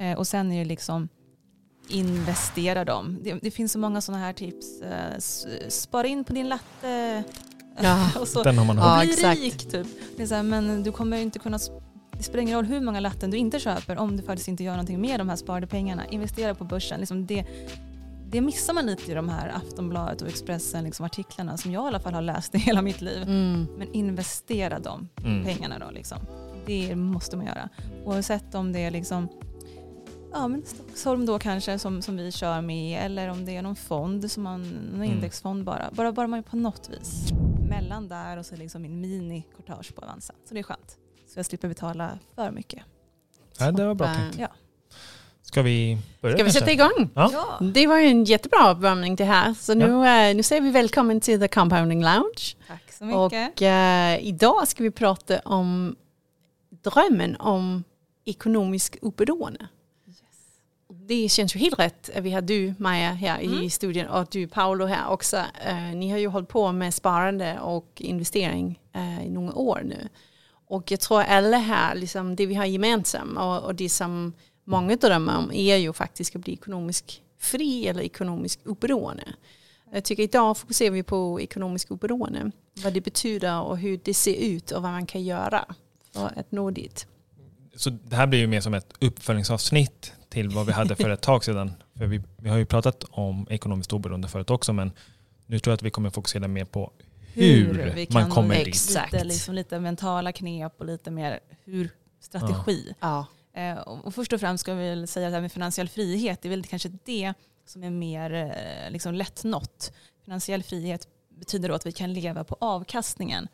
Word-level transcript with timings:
Eh, 0.00 0.18
och 0.18 0.26
sen 0.26 0.52
är 0.52 0.58
det 0.58 0.64
liksom 0.64 1.08
investera 1.88 2.84
dem. 2.84 3.18
Det, 3.22 3.34
det 3.42 3.50
finns 3.50 3.72
så 3.72 3.78
många 3.78 4.00
sådana 4.00 4.24
här 4.24 4.32
tips. 4.32 4.80
Eh, 4.82 5.18
spara 5.68 6.06
in 6.06 6.24
på 6.24 6.32
din 6.32 6.48
latte. 6.48 7.22
Ja. 7.82 8.10
och 8.20 8.28
så, 8.28 8.42
Den 8.42 8.58
har 8.58 8.64
man 8.64 8.76
Ja, 8.76 8.82
hört. 8.82 9.02
bli 9.04 9.12
exakt. 9.12 9.40
rik 9.40 9.70
typ. 9.70 9.86
Det 10.16 10.22
är 10.22 10.26
så 10.26 10.34
här, 10.34 10.42
men 10.42 10.82
du 10.82 10.92
kommer 10.92 11.16
ju 11.16 11.22
inte 11.22 11.38
kunna 11.38 11.58
det 12.12 12.22
spelar 12.24 12.42
ingen 12.42 12.56
roll 12.56 12.64
hur 12.64 12.80
många 12.80 13.00
latten 13.00 13.30
du 13.30 13.36
inte 13.36 13.58
köper 13.60 13.98
om 13.98 14.16
du 14.16 14.22
faktiskt 14.22 14.48
inte 14.48 14.64
gör 14.64 14.72
någonting 14.72 15.00
med 15.00 15.20
de 15.20 15.28
här 15.28 15.36
sparade 15.36 15.66
pengarna. 15.66 16.06
Investera 16.06 16.54
på 16.54 16.64
börsen. 16.64 17.00
Liksom 17.00 17.26
det, 17.26 17.44
det 18.30 18.40
missar 18.40 18.72
man 18.74 18.86
lite 18.86 19.10
i 19.12 19.14
de 19.14 19.28
här 19.28 19.48
Aftonbladet 19.48 20.22
och 20.22 20.28
Expressen 20.28 20.84
liksom 20.84 21.04
artiklarna 21.06 21.56
som 21.56 21.72
jag 21.72 21.84
i 21.84 21.86
alla 21.88 22.00
fall 22.00 22.14
har 22.14 22.22
läst 22.22 22.54
i 22.54 22.58
hela 22.58 22.82
mitt 22.82 23.00
liv. 23.00 23.22
Mm. 23.22 23.66
Men 23.78 23.92
investera 23.92 24.78
de 24.78 25.08
Mm. 25.24 25.44
pengarna 25.44 25.78
då. 25.78 25.90
Liksom. 25.90 26.18
Det 26.66 26.96
måste 26.96 27.36
man 27.36 27.46
göra. 27.46 27.68
Oavsett 28.04 28.54
om 28.54 28.72
det 28.72 28.78
är 28.80 28.90
liksom, 28.90 29.28
ja, 30.32 30.48
men 30.48 30.62
Stockholm 30.66 31.26
då 31.26 31.38
kanske 31.38 31.78
som, 31.78 32.02
som 32.02 32.16
vi 32.16 32.32
kör 32.32 32.60
med 32.60 33.04
eller 33.04 33.28
om 33.28 33.44
det 33.44 33.56
är 33.56 33.62
någon 33.62 33.76
fond, 33.76 34.30
som 34.30 34.42
man, 34.42 34.62
någon 34.62 34.94
Mm. 34.94 35.10
indexfond 35.10 35.64
bara. 35.64 35.90
bara. 35.92 36.12
Bara 36.12 36.26
man 36.26 36.42
på 36.42 36.56
något 36.56 36.90
vis. 36.90 37.28
Mellan 37.68 38.08
där 38.08 38.36
och 38.36 38.46
så 38.46 38.56
liksom 38.56 38.82
min 38.82 39.04
mini-courtage 39.04 39.94
på 39.94 40.02
Avanza. 40.02 40.34
Så 40.48 40.54
det 40.54 40.60
är 40.60 40.64
skönt. 40.64 40.96
Så 41.26 41.38
jag 41.38 41.46
slipper 41.46 41.68
betala 41.68 42.18
för 42.34 42.50
mycket. 42.50 42.82
Ja, 43.58 43.72
det 43.72 43.86
var 43.86 43.94
bra 43.94 44.14
tänkt. 44.14 44.38
Ja. 44.38 44.48
Ska 45.42 45.62
vi 45.62 45.98
börja 46.20 46.36
Ska 46.36 46.44
vi 46.44 46.52
sätta 46.52 46.70
igång? 46.72 47.10
Ja. 47.14 47.58
Det 47.74 47.86
var 47.86 47.98
ju 47.98 48.06
en 48.06 48.24
jättebra 48.24 48.70
uppvärmning 48.70 49.16
det 49.16 49.24
här. 49.24 49.54
Så 49.54 49.74
nu, 49.74 50.06
eh, 50.06 50.36
nu 50.36 50.42
säger 50.42 50.62
vi 50.62 50.70
välkommen 50.70 51.20
till 51.20 51.40
The 51.40 51.48
Compounding 51.48 52.02
Lounge. 52.04 52.56
Tack 52.68 52.92
så 52.92 53.04
mycket. 53.04 53.16
Och 53.56 53.62
eh, 53.62 54.18
idag 54.26 54.68
ska 54.68 54.82
vi 54.82 54.90
prata 54.90 55.38
om 55.38 55.96
drömmen 56.82 57.36
om 57.36 57.84
ekonomisk 58.24 58.96
oberoende. 59.02 59.68
Det 61.10 61.28
känns 61.28 61.56
ju 61.56 61.60
helt 61.60 61.78
rätt 61.78 62.10
att 62.16 62.22
vi 62.24 62.30
har 62.30 62.40
du 62.40 62.74
Maja 62.78 63.10
här 63.10 63.40
Mm. 63.40 63.62
i 63.62 63.70
studion 63.70 64.06
och 64.06 64.26
du 64.30 64.46
Paolo 64.48 64.86
här 64.86 65.08
också. 65.08 65.36
Eh, 65.36 65.94
ni 65.94 66.10
har 66.10 66.18
ju 66.18 66.26
hållit 66.26 66.48
på 66.48 66.72
med 66.72 66.94
sparande 66.94 67.60
och 67.60 67.86
investering 67.96 68.80
eh, 68.92 69.26
i 69.26 69.30
några 69.30 69.54
år 69.54 69.82
nu. 69.84 70.08
Och 70.66 70.90
jag 70.90 71.00
tror 71.00 71.22
alla 71.22 71.56
här, 71.56 71.94
liksom, 71.94 72.36
det 72.36 72.46
vi 72.46 72.54
har 72.54 72.64
gemensamt 72.64 73.38
och, 73.38 73.62
och 73.64 73.74
det 73.74 73.88
som 73.88 74.32
många 74.64 74.96
drömmer 74.96 75.38
om 75.38 75.52
är 75.52 75.76
ju 75.76 75.92
faktiskt 75.92 76.36
att 76.36 76.42
bli 76.42 76.52
ekonomisk 76.52 77.22
fri 77.38 77.88
eller 77.88 78.02
ekonomisk 78.02 78.60
oberoende. 78.66 79.24
Jag 79.92 80.04
tycker 80.04 80.22
idag 80.22 80.56
fokuserar 80.58 80.90
vi 80.90 81.02
på 81.02 81.40
ekonomisk 81.40 81.90
oberoende. 81.90 82.50
Vad 82.82 82.92
det 82.92 83.00
betyder 83.00 83.60
och 83.60 83.78
hur 83.78 84.00
det 84.04 84.14
ser 84.14 84.34
ut 84.34 84.70
och 84.70 84.82
vad 84.82 84.92
man 84.92 85.06
kan 85.06 85.22
göra 85.22 85.64
för 86.12 86.32
att 86.36 86.52
nå 86.52 86.70
dit. 86.70 87.06
Så 87.80 87.90
det 87.90 88.16
här 88.16 88.26
blir 88.26 88.38
ju 88.38 88.46
mer 88.46 88.60
som 88.60 88.74
ett 88.74 88.92
uppföljningsavsnitt 88.98 90.12
till 90.28 90.48
vad 90.48 90.66
vi 90.66 90.72
hade 90.72 90.96
för 90.96 91.10
ett 91.10 91.20
tag 91.20 91.44
sedan. 91.44 91.72
För 91.98 92.06
vi, 92.06 92.22
vi 92.36 92.48
har 92.48 92.56
ju 92.56 92.66
pratat 92.66 93.04
om 93.10 93.46
ekonomiskt 93.50 93.92
oberoende 93.92 94.28
förut 94.28 94.50
också 94.50 94.72
men 94.72 94.92
nu 95.46 95.58
tror 95.58 95.72
jag 95.72 95.76
att 95.76 95.82
vi 95.82 95.90
kommer 95.90 96.10
fokusera 96.10 96.48
mer 96.48 96.64
på 96.64 96.92
hur, 97.34 97.92
vi 97.94 98.06
man 98.10 98.22
kan 98.22 98.30
kommer 98.30 98.54
dit. 98.58 98.66
Exakt. 98.66 99.12
Lite, 99.12 99.24
liksom, 99.24 99.54
lite 99.54 99.80
mentala 99.80 100.32
knep 100.32 100.72
och 100.78 100.86
lite 100.86 101.10
mer 101.10 101.40
hur 101.64 101.90
strategi. 102.20 102.94
Ja. 103.00 103.26
Eh, 103.54 103.78
och 103.78 104.06
och 104.06 104.14
först 104.14 104.32
och 104.32 104.40
främst 104.40 104.60
ska 104.60 104.74
vi 104.74 104.88
väl 104.88 105.08
säga 105.08 105.26
att 105.26 105.32
det 105.32 105.36
här 105.36 105.42
med 105.42 105.52
finansiell 105.52 105.88
frihet, 105.88 106.42
det 106.42 106.48
är 106.48 106.50
väl 106.50 106.64
kanske 106.64 106.90
det 107.04 107.34
som 107.66 107.84
är 107.84 107.90
mer 107.90 108.34
eh, 108.34 108.90
liksom 108.92 109.14
lättnått. 109.14 109.92
Finansiell 110.24 110.62
frihet 110.62 111.08
betyder 111.38 111.68
då 111.68 111.74
att 111.74 111.86
vi 111.86 111.92
kan 111.92 112.12
leva 112.12 112.44
på 112.44 112.56
avkastningen 112.60 113.48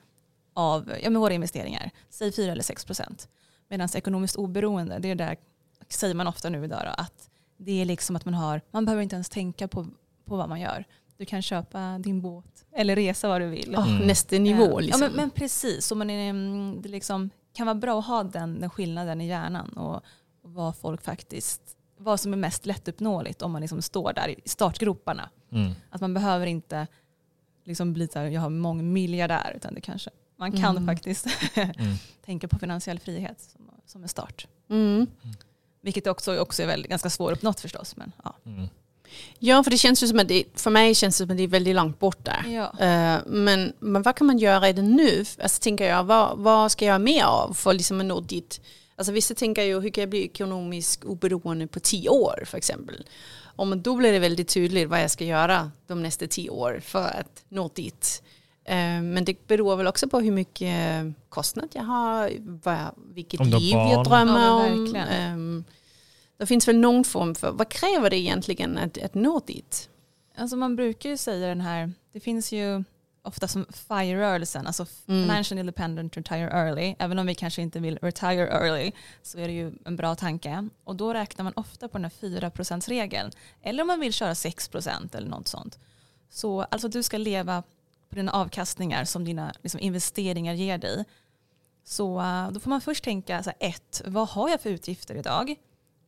av 0.54 0.92
ja, 1.02 1.10
med 1.10 1.20
våra 1.20 1.34
investeringar, 1.34 1.90
säg 2.10 2.32
4 2.32 2.52
eller 2.52 2.62
6 2.62 2.84
procent. 2.84 3.28
Medan 3.68 3.88
ekonomiskt 3.94 4.36
oberoende, 4.36 4.98
det 4.98 5.10
är 5.10 5.14
där, 5.14 5.36
säger 5.88 6.14
man 6.14 6.26
ofta 6.26 6.48
nu 6.48 6.64
idag, 6.64 6.80
då, 6.84 7.02
att 7.02 7.30
det 7.56 7.80
är 7.80 7.84
liksom 7.84 8.16
att 8.16 8.24
man 8.24 8.34
har, 8.34 8.60
man 8.70 8.84
behöver 8.84 9.02
inte 9.02 9.16
ens 9.16 9.28
tänka 9.28 9.68
på, 9.68 9.86
på 10.24 10.36
vad 10.36 10.48
man 10.48 10.60
gör. 10.60 10.84
Du 11.16 11.24
kan 11.24 11.42
köpa 11.42 11.98
din 11.98 12.20
båt 12.20 12.66
eller 12.72 12.96
resa 12.96 13.28
vad 13.28 13.40
du 13.40 13.46
vill. 13.46 13.74
Mm. 13.74 13.98
Nästa 13.98 14.38
nivå 14.38 14.80
liksom. 14.80 15.02
Ja, 15.02 15.08
men, 15.08 15.16
men 15.16 15.30
precis, 15.30 15.86
så 15.86 15.94
man 15.94 16.10
är, 16.10 16.30
mm, 16.30 16.82
det 16.82 16.88
liksom, 16.88 17.30
kan 17.52 17.66
vara 17.66 17.74
bra 17.74 17.98
att 17.98 18.06
ha 18.06 18.22
den, 18.22 18.60
den 18.60 18.70
skillnaden 18.70 19.20
i 19.20 19.26
hjärnan 19.26 19.68
och, 19.68 19.94
och 20.42 20.52
vad 20.52 20.76
folk 20.76 21.02
faktiskt, 21.02 21.62
vad 21.96 22.20
som 22.20 22.32
är 22.32 22.36
mest 22.36 22.66
lättuppnåeligt 22.66 23.42
om 23.42 23.52
man 23.52 23.60
liksom 23.60 23.82
står 23.82 24.12
där 24.12 24.28
i 24.28 24.40
startgroparna. 24.44 25.30
Mm. 25.52 25.72
Att 25.90 26.00
man 26.00 26.14
behöver 26.14 26.46
inte 26.46 26.86
liksom 27.64 27.92
bli 27.92 28.08
så 28.08 28.18
här, 28.18 28.26
jag 28.26 28.40
har 28.40 28.50
mångmiljardär, 28.50 29.52
utan 29.56 29.74
det 29.74 29.80
kanske, 29.80 30.10
man 30.36 30.52
kan 30.52 30.76
Mm. 30.76 30.86
faktiskt 30.86 31.26
Mm. 31.54 31.94
tänka 32.24 32.48
på 32.48 32.58
finansiell 32.58 32.98
frihet 32.98 33.40
som, 33.52 33.70
som 33.86 34.02
en 34.02 34.08
start. 34.08 34.46
Mm. 34.70 35.06
Vilket 35.82 36.06
också, 36.06 36.38
också 36.38 36.62
är 36.62 36.66
väl 36.66 36.86
ganska 36.86 37.10
svåruppnått 37.10 37.60
förstås. 37.60 37.96
Men, 37.96 38.12
ja. 38.24 38.36
Mm. 38.46 38.68
Ja, 39.38 39.62
för 39.64 39.70
det 39.70 39.78
känns 39.78 40.02
ju 40.02 40.06
som 40.08 40.18
att 40.18 40.28
det, 40.28 40.44
för 40.54 40.70
mig 40.70 40.94
känns 40.94 41.14
det 41.18 41.24
som 41.24 41.30
att 41.30 41.36
det 41.36 41.42
är 41.42 41.48
väldigt 41.48 41.74
långt 41.76 41.98
bort 41.98 42.24
där. 42.24 42.44
Ja. 42.46 42.64
Eh, 42.80 43.20
men, 43.26 43.72
men 43.78 44.02
vad 44.02 44.16
kan 44.16 44.26
man 44.26 44.38
göra 44.38 44.60
redan 44.60 44.90
nu? 44.92 45.24
Alltså 45.42 45.62
tänker 45.62 45.84
jag, 45.88 46.04
vad, 46.04 46.38
vad 46.38 46.72
ska 46.72 46.84
jag 46.84 46.90
göra 46.90 46.98
mer 46.98 47.24
av 47.24 47.52
för 47.54 47.72
liksom 47.72 48.00
att 48.00 48.06
nå 48.06 48.20
dit? 48.20 48.60
Alltså 48.96 49.12
vissa 49.12 49.34
tänker 49.34 49.62
ju, 49.62 49.80
hur 49.80 49.90
kan 49.90 50.02
jag 50.02 50.10
bli 50.10 50.24
ekonomiskt 50.24 51.04
oberoende 51.04 51.66
på 51.66 51.80
tio 51.80 52.08
år 52.08 52.42
för 52.46 52.58
exempel? 52.58 53.06
Och 53.38 53.76
då 53.76 53.96
blir 53.96 54.12
det 54.12 54.18
väldigt 54.18 54.48
tydligt 54.48 54.88
vad 54.88 55.02
jag 55.02 55.10
ska 55.10 55.24
göra 55.24 55.70
de 55.86 56.02
nästa 56.02 56.26
tio 56.26 56.50
år 56.50 56.80
för 56.84 57.04
att 57.20 57.44
nå 57.48 57.70
dit. 57.74 58.22
Eh, 58.68 59.02
Men 59.02 59.24
det 59.24 59.46
beror 59.46 59.76
väl 59.76 59.86
också 59.86 60.08
på 60.08 60.20
hur 60.20 60.30
mycket 60.32 61.06
kostnad 61.28 61.68
jag 61.72 61.82
har, 61.82 62.30
vilket 63.14 63.40
Om 63.40 63.46
liv 63.46 63.74
jag 63.74 64.04
drömmer 64.04 64.50
om. 64.52 64.94
Ehm, 64.96 65.64
Det 66.38 66.46
finns 66.46 66.68
väl 66.68 66.76
någon 66.78 67.04
form 67.04 67.34
för, 67.34 67.52
vad 67.52 67.68
kräver 67.68 68.10
det 68.10 68.16
egentligen 68.18 68.78
att, 68.78 69.02
att 69.02 69.14
nå 69.14 69.40
dit? 69.46 69.88
Alltså 70.36 70.56
man 70.56 70.76
brukar 70.76 71.10
ju 71.10 71.16
säga 71.16 71.48
den 71.48 71.60
här, 71.60 71.92
det 72.12 72.20
finns 72.20 72.52
ju 72.52 72.84
ofta 73.22 73.48
som 73.48 73.66
FIRE-rörelsen, 73.72 74.66
alltså 74.66 74.86
Mm. 75.08 75.22
Financial 75.22 75.58
Independent 75.58 76.16
Retire 76.16 76.50
Early. 76.50 76.94
Även 76.98 77.18
om 77.18 77.26
vi 77.26 77.34
kanske 77.34 77.62
inte 77.62 77.80
vill 77.80 77.98
retire 78.02 78.48
early 78.48 78.92
så 79.22 79.38
är 79.38 79.46
det 79.48 79.52
ju 79.54 79.72
en 79.84 79.96
bra 79.96 80.14
tanke. 80.14 80.68
Och 80.84 80.96
då 80.96 81.14
räknar 81.14 81.44
man 81.44 81.52
ofta 81.56 81.88
på 81.88 81.98
den 81.98 82.04
här 82.04 82.28
4%-regeln. 82.28 83.30
Eller 83.62 83.82
om 83.82 83.86
man 83.86 84.00
vill 84.00 84.12
köra 84.12 84.34
6% 84.34 85.16
eller 85.16 85.28
något 85.28 85.48
sånt. 85.48 85.78
Så 86.30 86.62
alltså 86.62 86.88
du 86.88 87.02
ska 87.02 87.18
leva 87.18 87.62
på 88.16 88.20
dina 88.20 88.32
avkastningar 88.32 89.04
som 89.04 89.24
dina 89.24 89.52
liksom, 89.62 89.80
investeringar 89.80 90.54
ger 90.54 90.78
dig. 90.78 91.04
Så 91.84 92.20
eh, 92.20 92.50
då 92.50 92.60
får 92.60 92.70
man 92.70 92.80
först 92.80 93.04
tänka, 93.04 93.42
så 93.42 93.50
här, 93.50 93.68
ett, 93.68 94.02
vad 94.06 94.28
har 94.28 94.48
jag 94.48 94.60
för 94.60 94.70
utgifter 94.70 95.14
idag? 95.14 95.54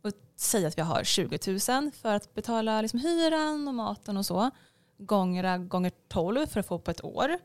Och 0.02 0.12
säga 0.36 0.69
att 0.69 0.78
vi 0.78 0.82
har 0.82 1.04
20 1.04 1.38
000 1.46 1.91
för 1.92 2.14
att 2.14 2.34
betala 2.34 2.82
liksom, 2.82 3.00
hyran 3.00 3.69
och 3.69 3.74
maten 3.74 4.16
och 4.16 4.26
så. 4.26 4.50
Gånger, 4.98 5.58
gånger 5.58 5.92
12 6.08 6.46
för 6.46 6.60
att 6.60 6.66
få 6.66 6.78
på 6.78 6.91
ett 6.91 7.04
år. 7.04 7.38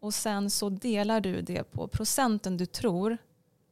Och 0.00 0.14
sen 0.14 0.50
så 0.50 0.68
delar 0.68 1.20
du 1.20 1.42
det 1.42 1.72
på 1.72 1.88
procenten 1.88 2.56
du 2.56 2.66
tror 2.66 3.18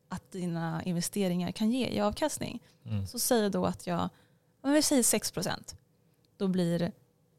att 0.09 0.33
dina 0.33 0.83
investeringar 0.83 1.53
kan 1.53 1.71
ge 1.71 1.87
i 1.87 2.01
avkastning. 2.01 2.63
Mm. 2.85 3.07
Så 3.07 3.19
säg 3.19 3.51
då 3.51 3.67
att 3.67 3.87
jag, 3.87 4.09
om 4.61 4.73
vi 4.73 4.83
säger 4.83 5.03
6 5.03 5.31
procent. 5.31 5.77
Då 6.37 6.49
blir 6.49 6.79
det 6.79 6.93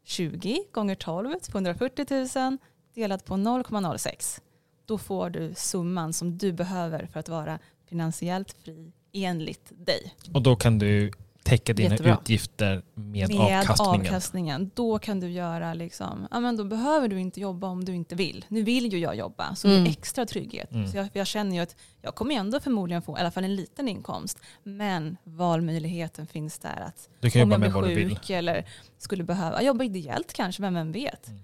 20 0.04 0.64
gånger 0.72 0.94
12, 0.94 1.38
240 1.38 2.38
000 2.38 2.58
delat 2.94 3.24
på 3.24 3.34
0,06. 3.34 4.40
Då 4.86 4.98
får 4.98 5.30
du 5.30 5.52
summan 5.56 6.12
som 6.12 6.38
du 6.38 6.52
behöver 6.52 7.06
för 7.12 7.20
att 7.20 7.28
vara 7.28 7.58
finansiellt 7.88 8.52
fri 8.64 8.92
enligt 9.12 9.72
dig. 9.86 10.14
Och 10.34 10.42
då 10.42 10.56
kan 10.56 10.78
du 10.78 11.12
täcka 11.42 11.72
dina 11.72 11.90
Jättebra. 11.90 12.18
utgifter 12.22 12.82
med, 12.94 13.28
Med 13.28 13.40
avkastningen. 13.40 14.00
avkastningen. 14.00 14.70
Då 14.74 14.98
kan 14.98 15.20
du 15.20 15.30
göra 15.30 15.74
liksom, 15.74 16.28
ja 16.30 16.40
men 16.40 16.56
då 16.56 16.64
behöver 16.64 17.08
du 17.08 17.20
inte 17.20 17.40
jobba 17.40 17.66
om 17.68 17.84
du 17.84 17.94
inte 17.94 18.14
vill. 18.14 18.44
Nu 18.48 18.62
vill 18.62 18.92
ju 18.92 18.98
jag 18.98 19.16
jobba 19.16 19.54
så 19.54 19.68
det 19.68 19.74
Mm. 19.74 19.86
är 19.86 19.90
extra 19.90 20.26
trygghet. 20.26 20.72
Mm. 20.72 20.88
Så 20.88 20.96
jag, 20.96 21.08
jag 21.12 21.26
känner 21.26 21.56
ju 21.56 21.62
att 21.62 21.76
jag 22.02 22.14
kommer 22.14 22.34
ändå 22.34 22.60
förmodligen 22.60 23.02
få 23.02 23.16
i 23.18 23.20
alla 23.20 23.30
fall 23.30 23.44
en 23.44 23.56
liten 23.56 23.88
inkomst. 23.88 24.38
Men 24.62 25.16
valmöjligheten 25.24 26.26
finns 26.26 26.58
där 26.58 26.80
att 26.80 27.08
Du 27.20 27.30
kan 27.30 27.42
om 27.42 27.50
jobba 27.50 27.64
jag 27.66 27.72
med 27.74 27.84
blir 27.84 27.96
vill. 27.96 28.08
sjuk 28.16 28.30
eller 28.30 28.64
skulle 28.98 29.24
behöva 29.24 29.62
jobba 29.62 29.84
ideellt 29.84 30.32
kanske, 30.32 30.62
vem, 30.62 30.74
vem 30.74 30.92
vet. 30.92 31.28
Eh, 31.28 31.34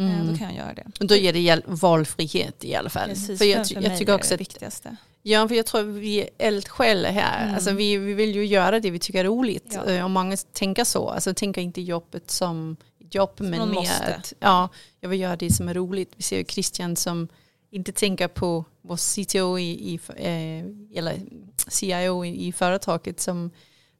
Mm. 0.00 0.26
Då 0.26 0.36
kan 0.38 0.46
jag 0.46 0.56
göra 0.56 0.74
det. 0.74 0.86
Och 1.00 1.06
Då 1.06 1.14
ger 1.14 1.32
det 1.32 1.62
valfrihet 1.66 2.64
i 2.64 2.74
alla 2.74 2.90
fall. 2.90 3.08
Precis, 3.08 3.38
för 3.38 3.44
jag, 3.44 3.68
för, 3.68 3.82
jag 3.82 3.98
tycker 3.98 4.12
är 4.12 4.16
också 4.16 4.28
det 4.28 4.34
att 4.34 4.40
viktigaste. 4.40 4.96
Ja, 5.22 5.48
för 5.48 5.54
jag 5.54 5.66
tror 5.66 5.82
vi 5.82 6.20
är 6.20 6.28
eldsjälar 6.38 7.10
här. 7.10 7.42
Mm. 7.42 7.54
Alltså 7.54 7.72
vi, 7.72 7.96
vi 7.96 8.14
vill 8.14 8.34
ju 8.34 8.46
göra 8.46 8.80
det 8.80 8.90
vi 8.90 8.98
tycker 8.98 9.20
är 9.20 9.28
roligt. 9.28 9.78
Ja. 9.86 9.92
Eh, 9.92 10.04
Och 10.04 10.10
många 10.10 10.36
tänker 10.36 10.84
så. 10.84 11.08
Alltså 11.08 11.34
tänker 11.34 11.60
inte 11.60 11.80
jobbet 11.80 12.30
som 12.30 12.76
jobb 12.98 13.30
men 13.38 13.50
någon 13.50 13.70
mer 13.70 13.76
måste. 13.76 14.14
att 14.14 14.32
ja, 14.40 14.68
jag 15.00 15.08
vill 15.08 15.20
göra 15.20 15.36
det 15.36 15.50
som 15.50 15.68
är 15.68 15.74
roligt. 15.74 16.12
Vi 16.16 16.22
ser 16.22 16.38
ju 16.38 16.44
Christian 16.44 16.96
som 16.96 17.28
inte 17.70 17.92
tänker 17.92 18.28
på 18.28 18.64
vår 18.82 18.96
CTO 18.96 19.58
i, 19.58 19.70
i, 19.70 20.00
eh, 20.16 20.98
eller 20.98 21.20
CIO 21.68 22.24
i, 22.24 22.46
i 22.46 22.52
företaget 22.52 23.20
som 23.20 23.50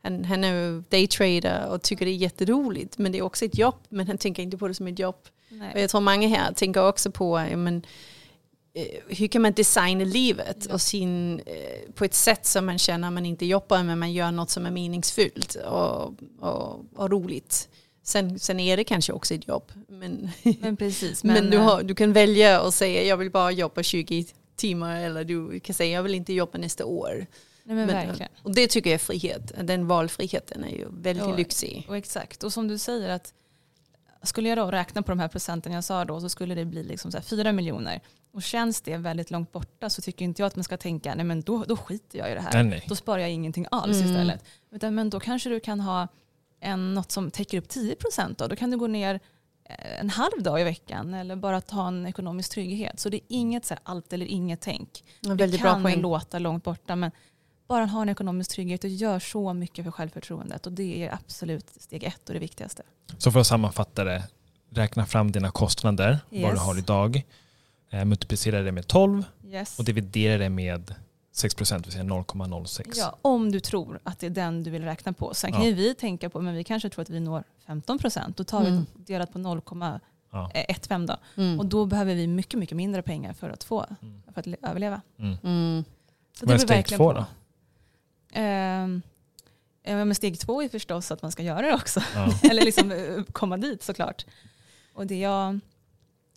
han, 0.03 0.25
han 0.25 0.45
är 0.45 0.85
daytrader 0.89 1.69
och 1.69 1.83
tycker 1.83 2.05
det 2.05 2.11
är 2.11 2.17
jätteroligt 2.17 2.99
men 2.99 3.13
det 3.13 3.19
är 3.19 3.23
också 3.23 3.45
ett 3.45 3.59
jobb 3.59 3.75
men 3.89 4.07
han 4.07 4.19
tänker 4.19 4.43
inte 4.43 4.59
på 4.59 4.69
det 4.69 4.75
som 4.75 4.87
ett 4.87 4.99
jobb. 4.99 5.17
Och 5.75 5.81
jag 5.81 5.91
tror 5.91 6.01
många 6.01 6.29
här 6.29 6.53
tänker 6.53 6.89
också 6.89 7.11
på 7.11 7.47
ja, 7.51 7.57
men, 7.57 7.83
eh, 8.75 8.87
hur 9.09 9.27
kan 9.29 9.43
man 9.43 9.53
designa 9.53 10.05
livet 10.05 10.67
och 10.67 10.81
sin, 10.81 11.41
eh, 11.41 11.93
på 11.95 12.05
ett 12.05 12.15
sätt 12.15 12.47
som 12.47 12.67
man 12.67 12.79
känner 12.79 13.09
att 13.09 13.15
man 13.15 13.27
inte 13.27 13.47
jobbar 13.47 13.83
men 13.83 13.99
man 13.99 14.13
gör 14.13 14.31
något 14.31 14.51
som 14.51 14.67
är 14.67 14.71
meningsfullt 14.71 15.55
och, 15.55 16.15
och, 16.41 16.85
och 16.97 17.11
roligt. 17.11 17.69
Sen, 18.03 18.39
sen 18.39 18.61
är 18.61 18.77
det 18.77 18.85
kanske 18.85 19.13
också 19.13 19.35
ett 19.35 19.49
jobb. 19.49 19.73
Men, 19.89 20.31
Men 20.61 20.77
precis. 20.77 21.25
men, 21.25 21.35
Men, 21.35 21.51
du, 21.51 21.57
eh, 21.57 21.63
har, 21.63 21.83
du 21.83 21.95
kan 21.95 22.13
välja 22.13 22.61
och 22.61 22.75
säga 22.75 23.03
jag 23.03 23.17
vill 23.17 23.31
bara 23.31 23.51
jobba 23.51 23.83
20 23.83 24.27
timmar 24.57 25.01
eller 25.01 25.25
du 25.25 25.61
kan 25.61 25.75
säga 25.75 25.95
jag 25.97 26.03
vill 26.03 26.15
inte 26.15 26.33
jobba 26.33 26.59
nästa 26.59 26.85
år. 26.85 27.27
nej, 27.65 27.77
men 27.77 27.87
Men-. 27.87 28.29
Och 28.43 28.55
det 28.55 28.67
tycker 28.67 28.91
jag 28.91 28.95
är 28.95 28.99
frihet. 28.99 29.53
Den 29.63 29.87
valfriheten 29.87 30.65
är 30.65 30.71
ju 30.71 30.87
väldigt 30.91 31.25
Ja. 31.27 31.37
lyxig. 31.37 31.87
Och 31.89 31.97
exakt. 31.97 32.45
Och 32.45 32.53
som 32.53 32.69
du 32.69 32.79
säger 32.79 33.09
att 33.09 33.35
skulle 34.23 34.49
jag 34.49 34.59
då 34.59 34.71
räkna 34.71 35.03
på 35.03 35.11
de 35.13 35.19
här 35.19 35.29
procenten 35.29 35.73
jag 35.73 35.85
sa 35.85 36.05
då 36.05 36.21
så 36.21 36.29
skulle 36.29 36.55
det 36.55 36.65
bli 36.65 36.83
liksom 36.83 37.11
så 37.11 37.17
här 37.19 37.23
4 37.25 37.53
miljoner. 37.53 38.01
Och 38.33 38.43
känns 38.43 38.81
det 38.81 38.97
väldigt 38.97 39.31
långt 39.31 39.53
borta 39.53 39.91
så 39.91 40.03
tycker 40.03 40.25
inte 40.25 40.43
jag 40.43 40.47
att 40.47 40.57
man 40.57 40.65
ska 40.65 40.77
tänka 40.77 41.15
nej 41.15 41.25
men 41.25 41.41
då, 41.41 41.65
då 41.65 41.77
skiter 41.77 42.19
jag 42.19 42.31
i 42.31 42.35
det 42.35 42.41
här. 42.41 42.53
Nej, 42.53 42.65
nej. 42.65 42.85
Då 42.89 42.97
sparar 42.97 43.19
jag 43.19 43.31
ingenting 43.31 43.67
alls 43.71 43.97
Mm. 44.01 44.11
istället. 44.11 44.45
Utan, 44.71 44.95
men 44.95 45.11
då 45.11 45.21
kanske 45.21 45.49
du 45.49 45.61
kan 45.61 45.81
ha 45.81 46.09
en, 46.61 46.95
något 46.95 47.13
som 47.13 47.31
täcker 47.31 47.59
upp 47.59 47.69
10 47.69 47.95
procent. 47.95 48.39
Då. 48.39 48.47
då 48.47 48.57
kan 48.57 48.71
du 48.71 48.77
gå 48.77 48.87
ner 48.87 49.21
eh, 49.65 50.01
en 50.01 50.11
halv 50.11 50.43
dag 50.43 50.61
i 50.61 50.65
veckan 50.65 51.15
eller 51.15 51.37
bara 51.37 51.61
ta 51.61 51.89
en 51.89 52.07
ekonomisk 52.07 52.51
trygghet. 52.53 53.01
Så 53.01 53.09
det 53.09 53.17
är 53.17 53.23
inget 53.29 53.65
så 53.65 53.75
här 53.75 53.81
allt 53.85 54.13
eller 54.13 54.27
inget 54.27 54.61
tänk. 54.61 55.05
En 55.23 55.29
Det 55.29 55.35
väldigt 55.35 55.61
bra 55.61 55.73
kan 55.73 55.83
poäng. 55.83 56.01
låta 56.01 56.39
långt 56.39 56.65
borta 56.65 56.97
men 56.97 57.11
bara 57.71 57.85
ha 57.87 58.03
en 58.03 58.09
ekonomisk 58.09 58.51
trygghet 58.51 58.85
och 58.85 58.91
gör 58.91 59.19
så 59.19 59.53
mycket 59.55 59.85
för 59.85 59.91
självförtroendet. 59.93 60.67
Och 60.67 60.73
det 60.73 61.05
är 61.07 61.15
absolut 61.15 61.67
steg 61.79 62.05
ett 62.05 62.29
och 62.29 62.35
det 62.35 62.41
viktigaste. 62.41 62.83
Så 63.19 63.33
för 63.33 63.41
att 63.41 63.47
sammanfatta 63.47 64.05
det, 64.05 64.23
räkna 64.71 65.07
fram 65.07 65.33
dina 65.33 65.51
kostnader, 65.51 66.19
vad 66.31 66.41
du 66.41 66.47
Yes. 66.47 66.61
har 66.61 66.79
idag, 66.79 67.23
eh, 67.91 68.05
multiplicera 68.05 68.63
det 68.63 68.73
med 68.73 68.87
12 68.87 69.25
Yes. 69.45 69.79
och 69.79 69.85
dividera 69.85 70.39
det 70.39 70.49
med 70.49 70.95
6 71.33 71.55
procent, 71.55 71.85
det 71.85 71.89
vill 71.89 71.93
säga 71.93 72.05
0,06. 72.05 72.99
Ja, 72.99 73.17
om 73.23 73.53
du 73.53 73.61
tror 73.61 74.01
att 74.05 74.19
det 74.19 74.27
är 74.27 74.31
den 74.31 74.63
du 74.63 74.71
vill 74.71 74.85
räkna 74.85 75.13
på. 75.13 75.35
Sen 75.35 75.53
kan 75.53 75.61
Ja. 75.63 75.67
ju 75.69 75.75
vi 75.75 75.95
tänka 75.95 76.31
på, 76.31 76.41
men 76.41 76.55
vi 76.55 76.65
kanske 76.65 76.91
tror 76.91 77.03
att 77.03 77.11
vi 77.11 77.21
når 77.21 77.45
15 77.67 77.99
procent. 77.99 78.37
Då 78.37 78.45
tar 78.45 78.61
Mm. 78.61 78.87
vi 78.95 79.03
delat 79.13 79.33
på 79.33 79.39
0,15 79.39 80.01
Ja. 81.09 81.17
då. 81.35 81.43
Mm. 81.43 81.59
Och 81.59 81.67
då 81.67 81.87
behöver 81.87 82.15
vi 82.15 82.27
mycket, 82.27 82.59
mycket 82.61 82.77
mindre 82.77 83.03
pengar 83.03 83.33
för 83.33 83.51
att 83.51 83.65
få, 83.65 83.87
Mm. 84.03 84.23
för 84.33 84.41
att 84.41 84.47
le- 84.47 84.57
överleva. 84.63 85.01
Mm. 85.19 85.37
Mm. 85.45 85.85
Så 86.39 86.47
Vad 86.47 86.55
är 86.55 86.59
beror 86.59 86.59
steg 86.67 86.77
verkligen 86.77 86.99
två 86.99 87.05
på. 87.13 87.13
då? 87.19 87.25
Ehm, 88.33 89.03
men 89.83 90.15
steg 90.15 90.41
två 90.41 90.63
är 90.63 90.69
förstås 90.69 91.11
att 91.11 91.23
man 91.23 91.33
ska 91.33 91.43
göra 91.43 91.63
det 91.63 91.75
också. 91.75 92.03
Ja. 92.15 92.35
Eller 92.51 92.65
liksom 92.65 92.93
eh, 92.93 93.23
komma 93.33 93.57
dit 93.57 93.83
såklart. 93.83 94.27
Och 94.95 95.07
det 95.07 95.19
jag, 95.19 95.61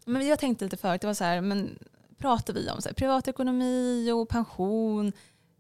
men 0.06 0.28
jag 0.28 0.40
tänkte 0.40 0.66
lite 0.66 0.78
förut, 0.78 1.02
det 1.02 1.08
var 1.08 1.14
så 1.14 1.24
här, 1.24 1.42
men 1.42 1.80
pratar 2.18 2.54
vi 2.54 2.70
om 2.70 2.82
så 2.82 2.90
här, 2.90 2.94
privatekonomi 2.94 4.12
och 4.12 4.30
pension, 4.30 5.12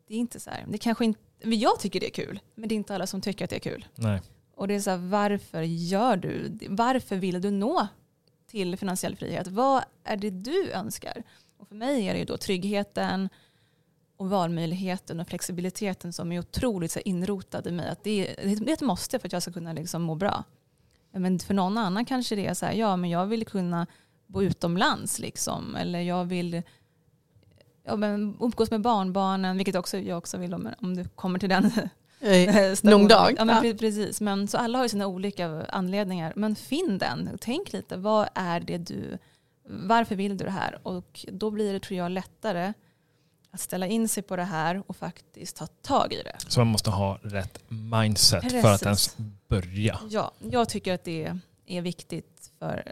det 0.07 0.13
är 0.13 0.17
inte 0.17 0.39
så 0.39 0.49
här, 0.49 0.65
det 0.67 0.77
kanske 0.77 1.05
inte, 1.05 1.19
men 1.43 1.59
jag 1.59 1.79
tycker 1.79 1.99
det 1.99 2.07
är 2.07 2.25
kul, 2.25 2.39
men 2.55 2.69
det 2.69 2.75
är 2.75 2.77
inte 2.77 2.95
alla 2.95 3.07
som 3.07 3.21
tycker 3.21 3.45
att 3.45 3.49
det 3.49 3.55
är 3.55 3.59
kul. 3.71 3.85
Nej. 3.95 4.21
Och 4.55 4.67
det 4.67 4.75
är 4.75 4.79
så 4.79 4.89
här, 4.89 4.97
varför 4.97 5.61
gör 5.61 6.17
du? 6.17 6.57
Varför 6.69 7.15
vill 7.15 7.41
du 7.41 7.51
nå 7.51 7.87
till 8.47 8.77
finansiell 8.77 9.15
frihet? 9.15 9.47
Vad 9.47 9.83
är 10.03 10.17
det 10.17 10.29
du 10.29 10.71
önskar? 10.71 11.23
Och 11.57 11.67
för 11.67 11.75
mig 11.75 12.07
är 12.07 12.13
det 12.13 12.19
ju 12.19 12.25
då 12.25 12.37
tryggheten 12.37 13.29
och 14.23 14.29
valmöjligheten 14.29 15.19
och 15.19 15.27
flexibiliteten 15.27 16.13
som 16.13 16.31
är 16.31 16.39
otroligt 16.39 16.91
så 16.91 16.99
inrotad 16.99 17.67
i 17.67 17.71
mig. 17.71 17.89
Att 17.89 18.03
det, 18.03 18.29
är, 18.29 18.47
det 18.59 18.71
är 18.71 18.73
ett 18.73 18.81
måste 18.81 19.19
för 19.19 19.27
att 19.27 19.33
jag 19.33 19.41
ska 19.41 19.51
kunna 19.51 19.73
liksom 19.73 20.01
må 20.01 20.15
bra. 20.15 20.43
Men 21.11 21.39
för 21.39 21.53
någon 21.53 21.77
annan 21.77 22.05
kanske 22.05 22.35
det 22.35 22.45
är 22.45 22.53
så 22.53 22.65
här, 22.65 22.73
ja 22.73 22.95
men 22.95 23.09
jag 23.09 23.25
vill 23.25 23.45
kunna 23.45 23.87
bo 24.27 24.41
utomlands 24.41 25.19
liksom. 25.19 25.75
Eller 25.75 26.01
jag 26.01 26.25
vill 26.25 26.61
ja, 27.83 27.95
men 27.95 28.37
umgås 28.39 28.71
med 28.71 28.81
barnbarnen, 28.81 29.57
vilket 29.57 29.75
också 29.75 29.97
jag 29.97 30.17
också 30.17 30.37
vill 30.37 30.53
om, 30.53 30.69
om 30.79 30.95
du 30.95 31.03
kommer 31.03 31.39
till 31.39 31.49
den 31.49 31.71
Eh. 32.19 32.75
Någon 32.83 33.07
dag. 33.07 33.35
Ja, 33.37 33.45
men 33.45 33.67
Ja. 33.67 33.73
Precis, 33.79 34.21
men 34.21 34.47
så 34.47 34.57
alla 34.57 34.77
har 34.77 34.85
ju 34.85 34.89
sina 34.89 35.07
olika 35.07 35.65
anledningar. 35.69 36.33
Men 36.35 36.55
finn 36.55 36.97
den, 36.97 37.29
tänk 37.41 37.73
lite, 37.73 37.97
vad 37.97 38.29
är 38.33 38.59
det 38.59 38.77
du, 38.77 39.17
varför 39.63 40.15
vill 40.15 40.37
du 40.37 40.45
det 40.45 40.51
här? 40.51 40.79
Och 40.83 41.25
då 41.31 41.51
blir 41.51 41.73
det 41.73 41.79
tror 41.79 41.97
jag 41.97 42.11
lättare 42.11 42.73
att 43.53 43.59
ställa 43.59 43.87
in 43.87 44.07
sig 44.07 44.23
på 44.23 44.35
det 44.35 44.43
här 44.43 44.83
och 44.87 44.95
faktiskt 44.95 45.55
ta 45.55 45.67
tag 45.67 46.13
i 46.13 46.23
det. 46.23 46.35
Så 46.47 46.59
man 46.59 46.67
måste 46.67 46.89
ha 46.89 47.19
rätt 47.23 47.59
mindset 47.67 48.41
för 48.43 48.49
Precis. 48.49 48.65
att 48.65 48.83
ens 48.83 49.17
börja. 49.47 49.99
Ja, 50.09 50.31
jag 50.51 50.69
tycker 50.69 50.93
att 50.93 51.03
det 51.03 51.31
är 51.65 51.81
viktigt, 51.81 52.51
för, 52.59 52.83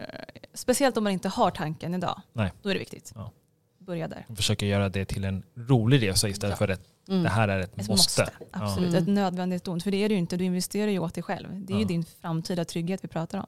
speciellt 0.54 0.96
om 0.96 1.04
man 1.04 1.12
inte 1.12 1.28
har 1.28 1.50
tanken 1.50 1.94
idag. 1.94 2.20
Nej. 2.32 2.52
Då 2.62 2.68
är 2.68 2.74
det 2.74 2.78
viktigt. 2.80 3.12
Ja. 3.14 3.30
Börja 3.78 4.08
där. 4.08 4.26
Försöka 4.36 4.66
göra 4.66 4.88
det 4.88 5.04
till 5.04 5.24
en 5.24 5.42
rolig 5.54 6.02
resa 6.08 6.28
istället 6.28 6.52
Ja. 6.52 6.56
för 6.66 6.68
ett, 6.68 6.88
Mm. 7.08 7.22
det 7.22 7.28
här 7.28 7.48
är 7.48 7.58
ett, 7.60 7.70
Ett 7.70 7.76
måste. 7.76 7.92
måste. 7.92 8.30
Absolut, 8.50 8.92
Ja. 8.92 8.98
ett 8.98 9.08
nödvändigt 9.08 9.68
ont. 9.68 9.82
För 9.82 9.90
det 9.90 9.96
är 9.96 10.08
det 10.08 10.12
ju 10.14 10.18
inte, 10.18 10.36
du 10.36 10.44
investerar 10.44 10.90
ju 10.90 10.98
åt 10.98 11.14
dig 11.14 11.22
själv. 11.22 11.48
Det 11.66 11.72
är 11.72 11.76
ju 11.76 11.82
Ja. 11.82 11.88
din 11.88 12.04
framtida 12.04 12.64
trygghet 12.64 13.04
vi 13.04 13.08
pratar 13.08 13.38
om. 13.38 13.46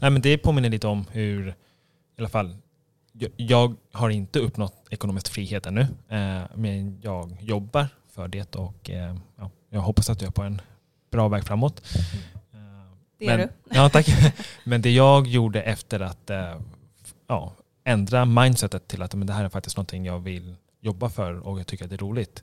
Nej, 0.00 0.10
men 0.10 0.22
det 0.22 0.38
påminner 0.38 0.68
lite 0.70 0.86
om 0.86 1.06
hur, 1.10 1.48
i 1.48 1.54
alla 2.18 2.28
fall, 2.28 2.56
jag, 3.36 3.76
har 3.92 4.10
inte 4.10 4.38
uppnått 4.38 4.86
ekonomisk 4.90 5.28
frihet 5.28 5.66
ännu. 5.66 5.80
Eh, 6.08 6.42
men 6.54 7.00
jag 7.02 7.36
jobbar 7.40 7.88
för 8.10 8.28
det 8.28 8.54
och 8.56 8.90
eh, 8.90 9.16
ja, 9.36 9.50
jag 9.70 9.80
hoppas 9.80 10.10
att 10.10 10.20
jag 10.22 10.28
är 10.28 10.32
på 10.32 10.42
en 10.42 10.60
bra 11.10 11.28
väg 11.28 11.44
framåt. 11.44 11.82
Eh, 12.52 12.58
Det 13.18 13.26
är 13.26 13.38
men, 13.38 13.48
du. 13.48 13.52
Ja, 13.76 13.88
tack. 13.88 14.06
men 14.64 14.82
det 14.82 14.90
jag 14.90 15.26
gjorde 15.26 15.62
efter 15.62 16.00
att 16.00 16.30
ja, 17.26 17.52
ändra 17.84 18.24
mindsetet 18.24 18.88
till 18.88 19.02
att 19.02 19.14
men 19.14 19.26
det 19.26 19.32
här 19.32 19.44
är 19.44 19.48
faktiskt 19.48 19.76
någonting 19.76 20.04
jag 20.04 20.18
vill 20.18 20.56
jobba 20.80 21.08
för 21.08 21.46
och 21.46 21.60
jag 21.60 21.66
tycker 21.66 21.84
att 21.84 21.90
det 21.90 21.96
är 21.96 21.98
roligt. 21.98 22.42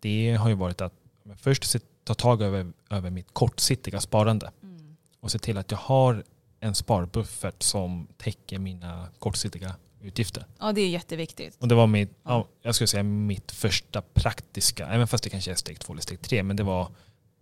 Det 0.00 0.34
har 0.34 0.48
ju 0.48 0.54
varit 0.54 0.80
att 0.80 0.92
först 1.36 1.76
ta 2.04 2.14
tag 2.14 2.42
över, 2.42 2.72
över 2.90 3.10
mitt 3.10 3.26
kortsiktiga 3.32 4.00
sparande 4.00 4.50
Mm. 4.62 4.96
och 5.20 5.30
se 5.30 5.38
till 5.38 5.58
att 5.58 5.70
jag 5.70 5.78
har 5.78 6.24
en 6.60 6.74
sparbuffert 6.74 7.62
som 7.62 8.06
täcker 8.16 8.58
mina 8.58 9.08
kortsiktiga 9.18 9.74
utgifter. 10.00 10.44
Ja, 10.58 10.72
det 10.72 10.80
är 10.80 10.88
jätteviktigt. 10.88 11.56
Och 11.60 11.68
det 11.68 11.74
var 11.74 11.86
mitt, 11.86 12.10
Ja. 12.22 12.30
ja, 12.30 12.48
jag 12.62 12.74
skulle 12.74 12.88
säga 12.88 13.02
mitt 13.02 13.52
första 13.52 14.02
praktiska, 14.02 14.86
även 14.86 15.06
fast 15.08 15.24
det 15.24 15.30
kanske 15.30 15.50
är 15.50 15.54
steg 15.54 15.80
två 15.80 15.92
eller 15.92 16.02
steg 16.02 16.20
tre, 16.20 16.42
men 16.42 16.56
det 16.56 16.62
var 16.62 16.88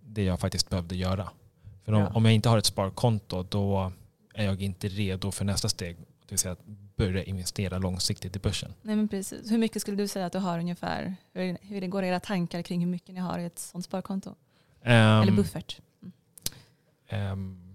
det 0.01 0.23
jag 0.25 0.41
faktiskt 0.41 0.71
behövde 0.71 0.97
göra. 0.97 1.29
För 1.85 1.93
om, 1.93 2.01
Ja. 2.01 2.09
om 2.15 2.25
jag 2.25 2.35
inte 2.35 2.49
har 2.49 2.59
ett 2.59 2.67
sparkonto 2.67 3.43
då 3.43 3.93
är 4.35 4.45
jag 4.45 4.63
inte 4.63 4.89
redo 4.89 5.31
för 5.33 5.45
nästa 5.45 5.69
steg, 5.69 5.97
det 5.97 6.05
vill 6.33 6.39
säga 6.39 6.53
att 6.53 6.65
börja 6.97 7.25
investera 7.25 7.79
långsiktigt 7.79 8.37
i 8.37 8.39
börsen. 8.39 8.73
Nej, 8.83 8.97
men 8.97 9.09
precis. 9.09 9.51
Hur 9.51 9.59
mycket 9.59 9.83
skulle 9.83 9.97
du 9.97 10.09
säga 10.09 10.27
att 10.27 10.33
du 10.33 10.39
har 10.39 10.59
ungefär? 10.59 11.17
Hur, 11.33 11.59
hur 11.61 11.81
det 11.81 11.87
går 11.87 12.05
era 12.05 12.21
tankar 12.21 12.63
kring 12.63 12.81
hur 12.81 12.87
mycket 12.87 13.15
ni 13.15 13.21
har 13.21 13.39
i 13.39 13.45
ett 13.45 13.59
sånt 13.59 13.85
sparkonto? 13.85 14.35
Ehm, 14.83 15.23
Eller 15.23 15.33
buffert? 15.33 15.81
ehm, 17.09 17.59
man, 17.59 17.66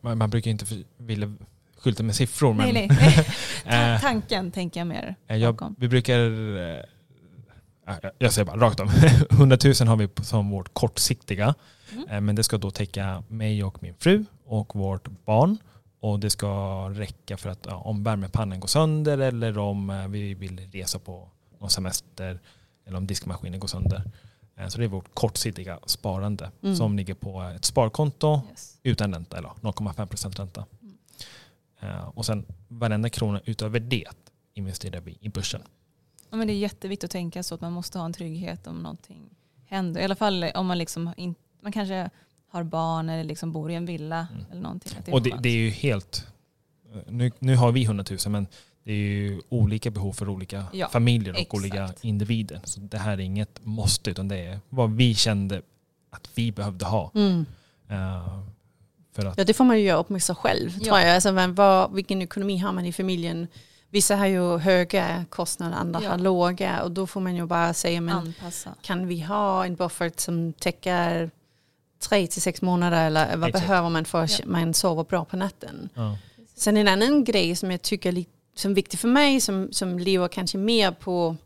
man 0.00 0.18
man 0.18 0.30
brukar 0.30 0.50
inte 0.50 0.64
vilja 0.96 1.34
skylta 1.78 2.02
med 2.02 2.14
siffror, 2.14 2.54
men 2.54 2.74
nej, 2.74 2.88
nej. 2.90 3.18
eh, 3.94 4.00
Ta- 4.00 4.06
Tanken 4.08 4.50
tänker 4.50 4.80
jag 4.80 4.86
mer 4.86 5.14
Eh, 5.28 5.36
Jag, 5.36 5.74
vi 5.78 5.88
brukar, 5.88 6.18
eh, 6.58 6.80
ja, 7.86 8.10
jag- 8.18 8.32
säger 8.32 8.46
bara 8.46 8.56
rakt 8.60 8.80
om, 8.80 8.88
100 9.30 9.58
000 9.80 9.88
har 9.88 9.96
vi 9.96 10.08
som 10.22 10.50
vårt 10.50 10.74
kortsiktiga. 10.74 11.54
Mm. 12.08 12.24
Men 12.26 12.34
det 12.36 12.42
ska 12.44 12.58
då 12.58 12.70
täcka 12.70 13.22
mig 13.28 13.64
och 13.64 13.82
min 13.82 13.94
fru 13.98 14.24
och 14.44 14.74
vårt 14.76 15.08
barn. 15.24 15.58
Och 16.00 16.20
det 16.20 16.30
ska 16.30 16.48
räcka 16.94 17.36
för 17.36 17.50
att 17.50 17.66
ja, 17.68 17.76
om 17.76 18.04
värmepannan 18.04 18.60
går 18.60 18.68
sönder 18.68 19.18
eller 19.18 19.58
om 19.58 20.06
vi 20.08 20.34
vill 20.34 20.60
resa 20.72 20.98
på 20.98 21.28
någon 21.60 21.70
semester 21.70 22.40
eller 22.86 22.96
om 22.98 23.06
diskmaskinen 23.06 23.60
går 23.60 23.68
sönder. 23.68 24.02
Eh, 24.56 24.68
Så 24.68 24.78
det 24.78 24.84
är 24.84 24.88
vårt 24.88 25.14
kortsiktiga 25.14 25.78
sparande 25.86 26.50
Mm. 26.62 26.76
som 26.76 26.96
ligger 26.96 27.14
på 27.14 27.42
ett 27.42 27.64
sparkonto 27.64 28.40
Yes. 28.50 28.78
utan 28.82 29.12
ränta, 29.14 29.38
eller 29.38 29.50
0,5% 29.60 30.38
ränta. 30.38 30.64
Mm. 30.82 30.94
Eh, 31.80 32.08
Och 32.08 32.26
sen 32.26 32.44
varenda 32.68 33.08
krona 33.10 33.40
utöver 33.44 33.80
det 33.80 34.04
investerar 34.54 35.00
vi 35.00 35.18
i 35.20 35.28
börsen. 35.28 35.62
Ja, 36.30 36.36
men 36.36 36.46
det 36.46 36.52
är 36.52 36.58
jätteviktigt 36.58 37.04
att 37.04 37.10
tänka 37.10 37.42
så 37.42 37.54
att 37.54 37.60
man 37.60 37.72
måste 37.72 37.98
ha 37.98 38.04
en 38.06 38.12
trygghet 38.12 38.66
om 38.66 38.78
någonting 38.82 39.30
händer. 39.66 40.00
I 40.00 40.04
alla 40.04 40.16
fall 40.16 40.44
om 40.54 40.66
man, 40.66 40.78
liksom 40.78 41.14
in, 41.16 41.34
man 41.60 41.72
kanske 41.72 42.10
har 42.48 42.62
barn 42.62 43.08
eller 43.08 43.24
liksom 43.24 43.52
bor 43.52 43.70
i 43.70 43.74
en 43.74 43.86
villa 43.86 44.26
Mm. 44.32 44.44
eller 44.50 44.60
någonting. 44.62 44.92
Att 44.98 45.08
och 45.08 45.22
det, 45.22 45.36
det 45.40 45.48
är 45.48 45.56
ju 45.56 45.70
helt... 45.70 46.26
Nu, 47.06 47.32
nu 47.38 47.56
har 47.56 47.72
vi 47.72 47.84
100 47.84 48.04
000 48.10 48.18
men 48.28 48.46
det 48.84 48.92
är 48.92 48.96
ju 48.96 49.40
olika 49.48 49.90
behov 49.90 50.12
för 50.12 50.28
olika 50.28 50.64
Ja, 50.72 50.88
familjer 50.88 51.32
och 51.32 51.38
exakt. 51.40 51.54
olika 51.54 51.92
individer. 52.00 52.60
Så 52.64 52.80
det 52.80 52.98
här 52.98 53.12
är 53.12 53.20
inget 53.20 53.60
måste 53.64 54.10
utan 54.10 54.28
det 54.28 54.36
är 54.38 54.60
vad 54.68 54.90
vi 54.96 55.14
kände 55.14 55.62
att 56.10 56.28
vi 56.34 56.52
behövde 56.52 56.84
ha. 56.84 57.10
Mm. 57.14 57.46
Eh, 57.88 58.38
för 59.14 59.24
att, 59.26 59.38
Ja, 59.38 59.44
det 59.44 59.54
får 59.54 59.64
man 59.64 59.78
ju 59.78 59.84
göra 59.84 59.98
upp 60.00 60.08
med 60.08 60.22
sig 60.22 60.34
själv. 60.34 60.70
Ja. 60.78 60.84
Tror 60.84 60.98
jag. 60.98 61.14
Alltså, 61.14 61.32
men 61.32 61.54
vad, 61.54 61.92
vilken 61.94 62.22
ekonomi 62.22 62.58
har 62.58 62.72
man 62.72 62.86
i 62.86 62.92
familjen? 62.92 63.46
Vissa 63.90 64.16
har 64.16 64.26
ju 64.26 64.58
höga 64.58 65.24
kostnader, 65.30 65.76
andra 65.76 66.00
Ja. 66.02 66.10
har 66.10 66.18
låga. 66.18 66.82
Och 66.82 66.90
då 66.90 67.06
får 67.06 67.20
man 67.20 67.36
ju 67.36 67.46
bara 67.46 67.74
säga, 67.74 68.00
men 68.00 68.16
Anpassa. 68.16 68.74
kan 68.82 69.06
vi 69.06 69.20
ha 69.20 69.64
en 69.64 69.74
buffert 69.74 70.20
som 70.20 70.52
täcker 70.52 71.30
tre 72.08 72.26
till 72.26 72.42
sex 72.42 72.62
månader? 72.62 73.06
Eller 73.06 73.36
vad 73.36 73.48
Exakt. 73.48 73.66
behöver 73.66 73.88
man 73.90 74.04
för 74.04 74.22
att 74.24 74.38
Ja. 74.40 74.46
man 74.48 74.74
sover 74.74 75.04
bra 75.04 75.24
på 75.24 75.36
natten? 75.36 75.88
ja. 75.94 76.18
Sen 76.56 76.76
en 76.76 76.88
annan 76.88 77.24
grej 77.24 77.56
som 77.56 77.70
jag 77.70 77.82
tycker 77.82 78.12
li- 78.12 78.26
som 78.54 78.70
är 78.70 78.74
viktigt 78.74 79.00
för 79.00 79.08
mig 79.08 79.40
som, 79.40 79.68
som 79.72 79.98
lever 79.98 80.28
kanske 80.28 80.58
mer 80.58 80.90
på 80.90 81.36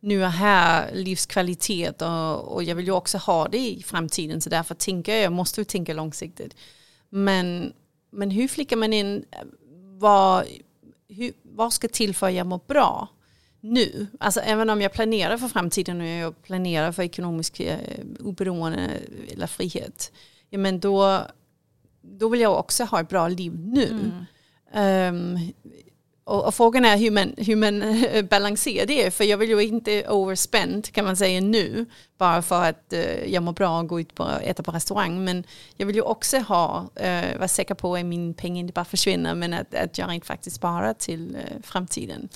nu 0.00 0.24
och 0.24 0.30
här 0.30 0.94
livskvalitet 0.94 2.02
och, 2.02 2.54
och 2.54 2.62
jag 2.62 2.74
vill 2.74 2.86
ju 2.86 2.92
också 2.92 3.18
ha 3.18 3.48
det 3.48 3.70
i 3.70 3.82
framtiden 3.82 4.40
så 4.40 4.50
därför 4.50 4.74
tänker 4.74 5.12
jag, 5.14 5.22
jag 5.22 5.32
måste 5.32 5.60
ju 5.60 5.64
tänka 5.64 5.94
långsiktigt. 5.94 6.56
Men, 7.08 7.72
men 8.10 8.30
hur 8.30 8.48
flickar 8.48 8.76
man 8.76 8.92
in 8.92 9.24
vad, 9.98 10.44
hur, 11.08 11.32
vad 11.42 11.72
ska 11.72 11.88
till 11.88 12.14
för 12.14 12.26
att 12.26 12.34
jag 12.34 12.46
mår 12.46 12.60
bra 12.66 13.08
nu? 13.60 14.06
Alltså 14.20 14.40
även 14.40 14.70
om 14.70 14.80
jag 14.82 14.92
planerar 14.92 15.38
för 15.38 15.48
framtiden 15.48 16.00
och 16.00 16.06
jag 16.06 16.42
planerar 16.42 16.92
för 16.92 17.02
ekonomisk 17.02 17.60
eh, 17.60 17.78
oberoende 18.20 18.90
eller 19.32 19.46
frihet. 19.46 20.12
Ja, 20.50 20.58
men 20.58 20.80
då, 20.80 21.20
då 22.00 22.28
vill 22.28 22.40
jag 22.40 22.58
också 22.58 22.84
ha 22.84 23.00
ett 23.00 23.08
bra 23.08 23.28
liv 23.28 23.58
nu. 23.58 24.10
Mm. 24.72 25.36
Um, 25.36 25.52
och, 26.24 26.46
och, 26.46 26.54
frågan 26.54 26.84
är 26.84 26.96
hur 26.96 27.10
man, 27.10 27.34
hur 27.36 27.56
man 27.56 28.28
balanserar 28.28 28.86
det. 28.86 29.14
För 29.14 29.24
jag 29.24 29.38
vill 29.38 29.50
ju 29.50 29.62
inte 29.62 30.08
overspend 30.08 30.92
kan 30.92 31.04
man 31.04 31.16
säga 31.16 31.40
nu. 31.40 31.86
Bara 32.18 32.42
för 32.42 32.64
att 32.64 32.92
uh, 32.92 33.32
jag 33.32 33.42
mår 33.42 33.52
bra 33.52 33.78
och 33.78 33.88
gå 33.88 34.00
ut 34.00 34.18
och 34.18 34.42
äta 34.42 34.62
på 34.62 34.70
restaurang. 34.70 35.24
Men 35.24 35.44
jag 35.76 35.86
vill 35.86 35.96
ju 35.96 36.02
också 36.02 36.38
ha, 36.38 36.90
uh, 37.00 37.38
vara 37.38 37.48
säker 37.48 37.74
på 37.74 37.96
att 37.96 38.06
min 38.06 38.34
pengar 38.34 38.60
inte 38.60 38.72
bara 38.72 38.84
försvinner. 38.84 39.34
Men 39.34 39.52
att, 39.52 39.74
att 39.74 39.98
jag 39.98 40.14
inte 40.14 40.26
faktiskt 40.26 40.56
sparar 40.56 40.94
till 40.94 41.36
uh, 41.36 41.62
framtiden. 41.62 42.28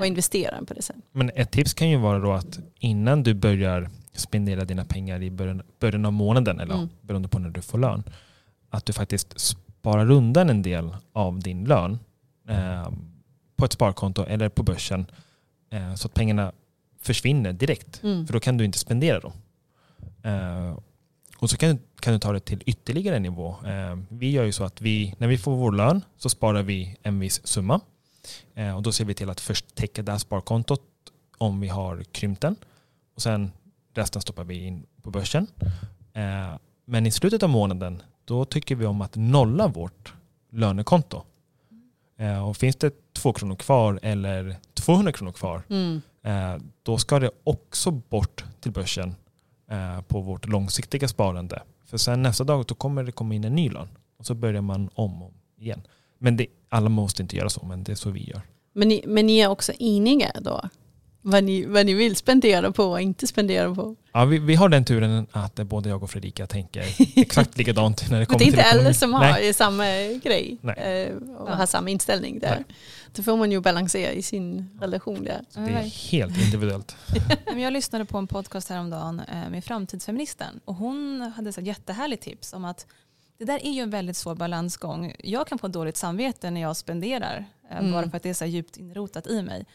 och 0.00 0.06
investerar 0.06 0.62
på 0.62 0.74
det 0.74 0.82
sättet. 0.82 1.04
Men 1.12 1.30
ett 1.34 1.50
tips 1.50 1.74
kan 1.74 1.90
ju 1.90 1.96
vara 1.96 2.18
då 2.18 2.32
att 2.32 2.58
innan 2.78 3.22
du 3.22 3.34
börjar 3.34 3.90
spendera 4.12 4.64
dina 4.64 4.84
pengar 4.84 5.22
i 5.22 5.30
början, 5.30 5.62
början 5.80 6.06
av 6.06 6.12
månaden. 6.12 6.60
Eller 6.60 6.74
mm. 6.74 6.88
beroende 7.00 7.28
på 7.28 7.38
när 7.38 7.50
du 7.50 7.62
får 7.62 7.78
lön. 7.78 8.02
Att 8.70 8.86
du 8.86 8.92
faktiskt 8.92 9.40
sparar 9.40 10.10
undan 10.10 10.50
en 10.50 10.62
del 10.62 10.96
av 11.12 11.40
din 11.40 11.64
lön. 11.64 11.98
Um, 12.48 13.17
på 13.58 13.64
ett 13.64 13.72
sparkonto 13.72 14.24
eller 14.24 14.48
på 14.48 14.62
börsen 14.62 15.06
eh, 15.70 15.94
så 15.94 16.08
att 16.08 16.14
pengarna 16.14 16.52
försvinner 17.00 17.52
direkt. 17.52 18.02
Mm. 18.02 18.26
För 18.26 18.32
då 18.32 18.40
kan 18.40 18.56
du 18.56 18.64
inte 18.64 18.78
spendera 18.78 19.20
dem. 19.20 19.32
Eh, 20.22 20.78
och 21.38 21.50
så 21.50 21.56
kan, 21.56 21.78
kan 22.00 22.12
du 22.12 22.18
ta 22.18 22.32
det 22.32 22.40
till 22.40 22.62
ytterligare 22.66 23.16
en 23.16 23.22
nivå. 23.22 23.56
Eh, 23.66 23.98
vi 24.08 24.30
gör 24.30 24.44
ju 24.44 24.52
så 24.52 24.64
att 24.64 24.80
vi, 24.80 25.14
när 25.18 25.28
vi 25.28 25.38
får 25.38 25.56
vår 25.56 25.72
lön 25.72 26.04
så 26.16 26.28
sparar 26.28 26.62
vi 26.62 26.96
en 27.02 27.18
viss 27.18 27.46
summa. 27.46 27.80
Och 28.76 28.82
då 28.82 28.92
ser 28.92 29.04
vi 29.04 29.14
till 29.14 29.30
att 29.30 29.40
först 29.40 29.74
täcka 29.74 30.02
det 30.02 30.12
här 30.12 30.18
sparkontot 30.18 30.82
om 31.38 31.60
vi 31.60 31.68
har 31.68 32.04
krympt 32.12 32.40
den. 32.40 32.56
Och 33.14 33.22
sen 33.22 33.52
resten 33.94 34.22
stoppar 34.22 34.44
vi 34.44 34.66
in 34.66 34.86
på 35.02 35.10
börsen. 35.10 35.46
Men 36.84 37.06
i 37.06 37.10
slutet 37.10 37.42
av 37.42 37.48
månaden 37.48 38.02
då 38.24 38.44
tycker 38.44 38.76
vi 38.76 38.86
om 38.86 39.00
att 39.00 39.16
nolla 39.16 39.68
vårt 39.68 40.14
lönekonto. 40.50 41.22
Och 42.46 42.56
finns 42.56 42.76
det 42.76 42.92
två 43.18 43.32
kronor 43.32 43.56
kvar 43.56 43.98
eller 44.02 44.56
200 44.74 45.12
kronor 45.12 45.32
kvar, 45.32 45.62
mm. 45.68 46.00
Eh, 46.22 46.56
då 46.82 46.98
ska 46.98 47.18
det 47.18 47.30
också 47.44 47.90
bort 47.90 48.44
till 48.60 48.72
börsen 48.72 49.14
eh, 49.70 50.00
på 50.00 50.20
vårt 50.20 50.46
långsiktiga 50.46 51.08
sparande. 51.08 51.62
För 51.84 51.98
sen 51.98 52.22
nästa 52.22 52.44
dag 52.44 52.64
då 52.66 52.74
kommer 52.74 53.04
det 53.04 53.12
komma 53.12 53.34
in 53.34 53.44
en 53.44 53.54
ny 53.54 53.70
lön 53.70 53.88
och 54.18 54.26
så 54.26 54.34
börjar 54.34 54.62
man 54.62 54.90
om 54.94 55.22
och 55.22 55.32
igen. 55.58 55.82
Men 56.18 56.36
det, 56.36 56.46
alla 56.68 56.88
måste 56.88 57.22
inte 57.22 57.36
göra 57.36 57.48
så, 57.48 57.66
men 57.66 57.84
det 57.84 57.92
är 57.92 57.96
så 57.96 58.10
vi 58.10 58.30
gör. 58.30 58.42
Men 58.72 58.88
ni, 58.88 59.04
men 59.06 59.26
ni 59.26 59.38
är 59.38 59.48
också 59.48 59.72
eniga 59.78 60.30
då? 60.40 60.68
Vad 61.30 61.44
ni, 61.44 61.64
vad 61.64 61.86
ni 61.86 61.94
vill 61.94 62.16
spendera 62.16 62.72
på 62.72 62.84
och 62.84 63.00
inte 63.00 63.26
spendera 63.26 63.74
på. 63.74 63.96
Ja, 64.12 64.24
vi, 64.24 64.38
vi 64.38 64.54
har 64.54 64.68
den 64.68 64.84
turen 64.84 65.26
att 65.32 65.54
både 65.54 65.88
jag 65.88 66.02
och 66.02 66.10
Fredrika 66.10 66.46
tänker 66.46 66.84
exakt 67.16 67.58
likadant 67.58 68.10
när 68.10 68.20
det 68.20 68.26
kommer 68.26 68.38
till 68.38 68.52
Det 68.52 68.60
är 68.60 68.72
inte 68.72 68.80
alla 68.80 68.94
som 68.94 69.14
har 69.14 69.20
Nej. 69.20 69.54
samma 69.54 69.84
grej 70.22 70.58
Nej. 70.60 71.12
och 71.38 71.56
har 71.56 71.66
samma 71.66 71.90
inställning 71.90 72.38
där. 72.38 72.64
Nej. 72.68 72.76
Då 73.12 73.22
får 73.22 73.36
man 73.36 73.52
ju 73.52 73.60
balansera 73.60 74.12
i 74.12 74.22
sin 74.22 74.78
relation 74.80 75.24
där. 75.24 75.40
Så 75.48 75.60
det 75.60 75.70
är 75.70 76.10
helt 76.10 76.38
individuellt. 76.38 76.96
jag 77.56 77.72
lyssnade 77.72 78.04
på 78.04 78.18
en 78.18 78.26
podcast 78.26 78.68
häromdagen 78.68 79.20
eh, 79.20 79.50
med 79.50 79.64
framtidsfeministen 79.64 80.60
och 80.64 80.74
hon 80.74 81.20
hade 81.36 81.50
ett 81.50 81.66
jättehärligt 81.66 82.22
tips 82.22 82.52
om 82.52 82.64
att 82.64 82.86
det 83.38 83.44
där 83.44 83.66
är 83.66 83.70
ju 83.70 83.80
en 83.80 83.90
väldigt 83.90 84.16
svår 84.16 84.34
balansgång. 84.34 85.14
Jag 85.18 85.46
kan 85.46 85.58
få 85.58 85.68
dåligt 85.68 85.96
samvete 85.96 86.50
när 86.50 86.60
jag 86.60 86.76
spenderar, 86.76 87.44
eh, 87.70 87.78
mm. 87.78 87.92
bara 87.92 88.10
för 88.10 88.16
att 88.16 88.22
det 88.22 88.30
är 88.30 88.34
så 88.34 88.44
djupt 88.44 88.76
inrotat 88.76 89.26
i 89.26 89.42
mig. 89.42 89.66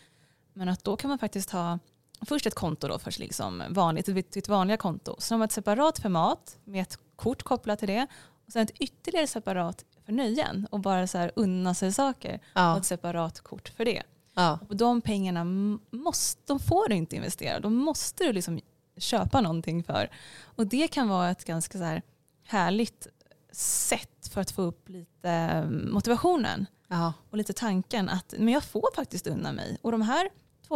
Men 0.53 0.69
att 0.69 0.83
då 0.83 0.97
kan 0.97 1.09
man 1.09 1.19
faktiskt 1.19 1.49
ha 1.49 1.79
först 2.21 2.45
ett 2.45 2.55
konto 2.55 2.87
då 2.87 2.99
för 2.99 3.19
liksom 3.19 3.63
vanligt, 3.69 4.33
ditt 4.33 4.47
vanliga 4.47 4.77
konto. 4.77 5.15
Sen 5.19 5.35
har 5.35 5.39
man 5.39 5.45
ett 5.45 5.51
separat 5.51 5.99
för 5.99 6.09
mat 6.09 6.57
med 6.63 6.81
ett 6.81 6.97
kort 7.15 7.43
kopplat 7.43 7.79
till 7.79 7.87
det. 7.87 8.07
Och 8.45 8.51
sen 8.51 8.63
ett 8.63 8.79
ytterligare 8.79 9.27
separat 9.27 9.85
för 10.05 10.13
nöjen 10.13 10.67
och 10.71 10.79
bara 10.79 11.07
så 11.07 11.17
här 11.17 11.31
unna 11.35 11.73
sig 11.73 11.93
saker. 11.93 12.39
Ja. 12.53 12.71
Och 12.71 12.77
ett 12.77 12.85
separat 12.85 13.39
kort 13.41 13.69
för 13.69 13.85
det. 13.85 14.03
Ja. 14.33 14.59
Och 14.69 14.75
de 14.75 15.01
pengarna 15.01 15.43
måste, 15.91 16.41
de 16.45 16.59
får 16.59 16.89
du 16.89 16.95
inte 16.95 17.15
investera. 17.15 17.59
De 17.59 17.75
måste 17.75 18.23
du 18.23 18.33
liksom 18.33 18.61
köpa 18.97 19.41
någonting 19.41 19.83
för. 19.83 20.09
Och 20.43 20.67
det 20.67 20.87
kan 20.87 21.07
vara 21.07 21.29
ett 21.29 21.45
ganska 21.45 21.77
så 21.77 21.83
här 21.83 22.01
härligt 22.43 23.07
sätt 23.51 24.29
för 24.31 24.41
att 24.41 24.51
få 24.51 24.61
upp 24.61 24.89
lite 24.89 25.29
mm, 25.29 25.91
motivationen. 25.93 26.65
Ja. 26.87 27.13
Och 27.29 27.37
lite 27.37 27.53
tanken 27.53 28.09
att 28.09 28.33
men 28.37 28.53
jag 28.53 28.63
får 28.63 28.95
faktiskt 28.95 29.27
unna 29.27 29.51
mig. 29.51 29.77
Och 29.81 29.91
de 29.91 30.01
här 30.01 30.29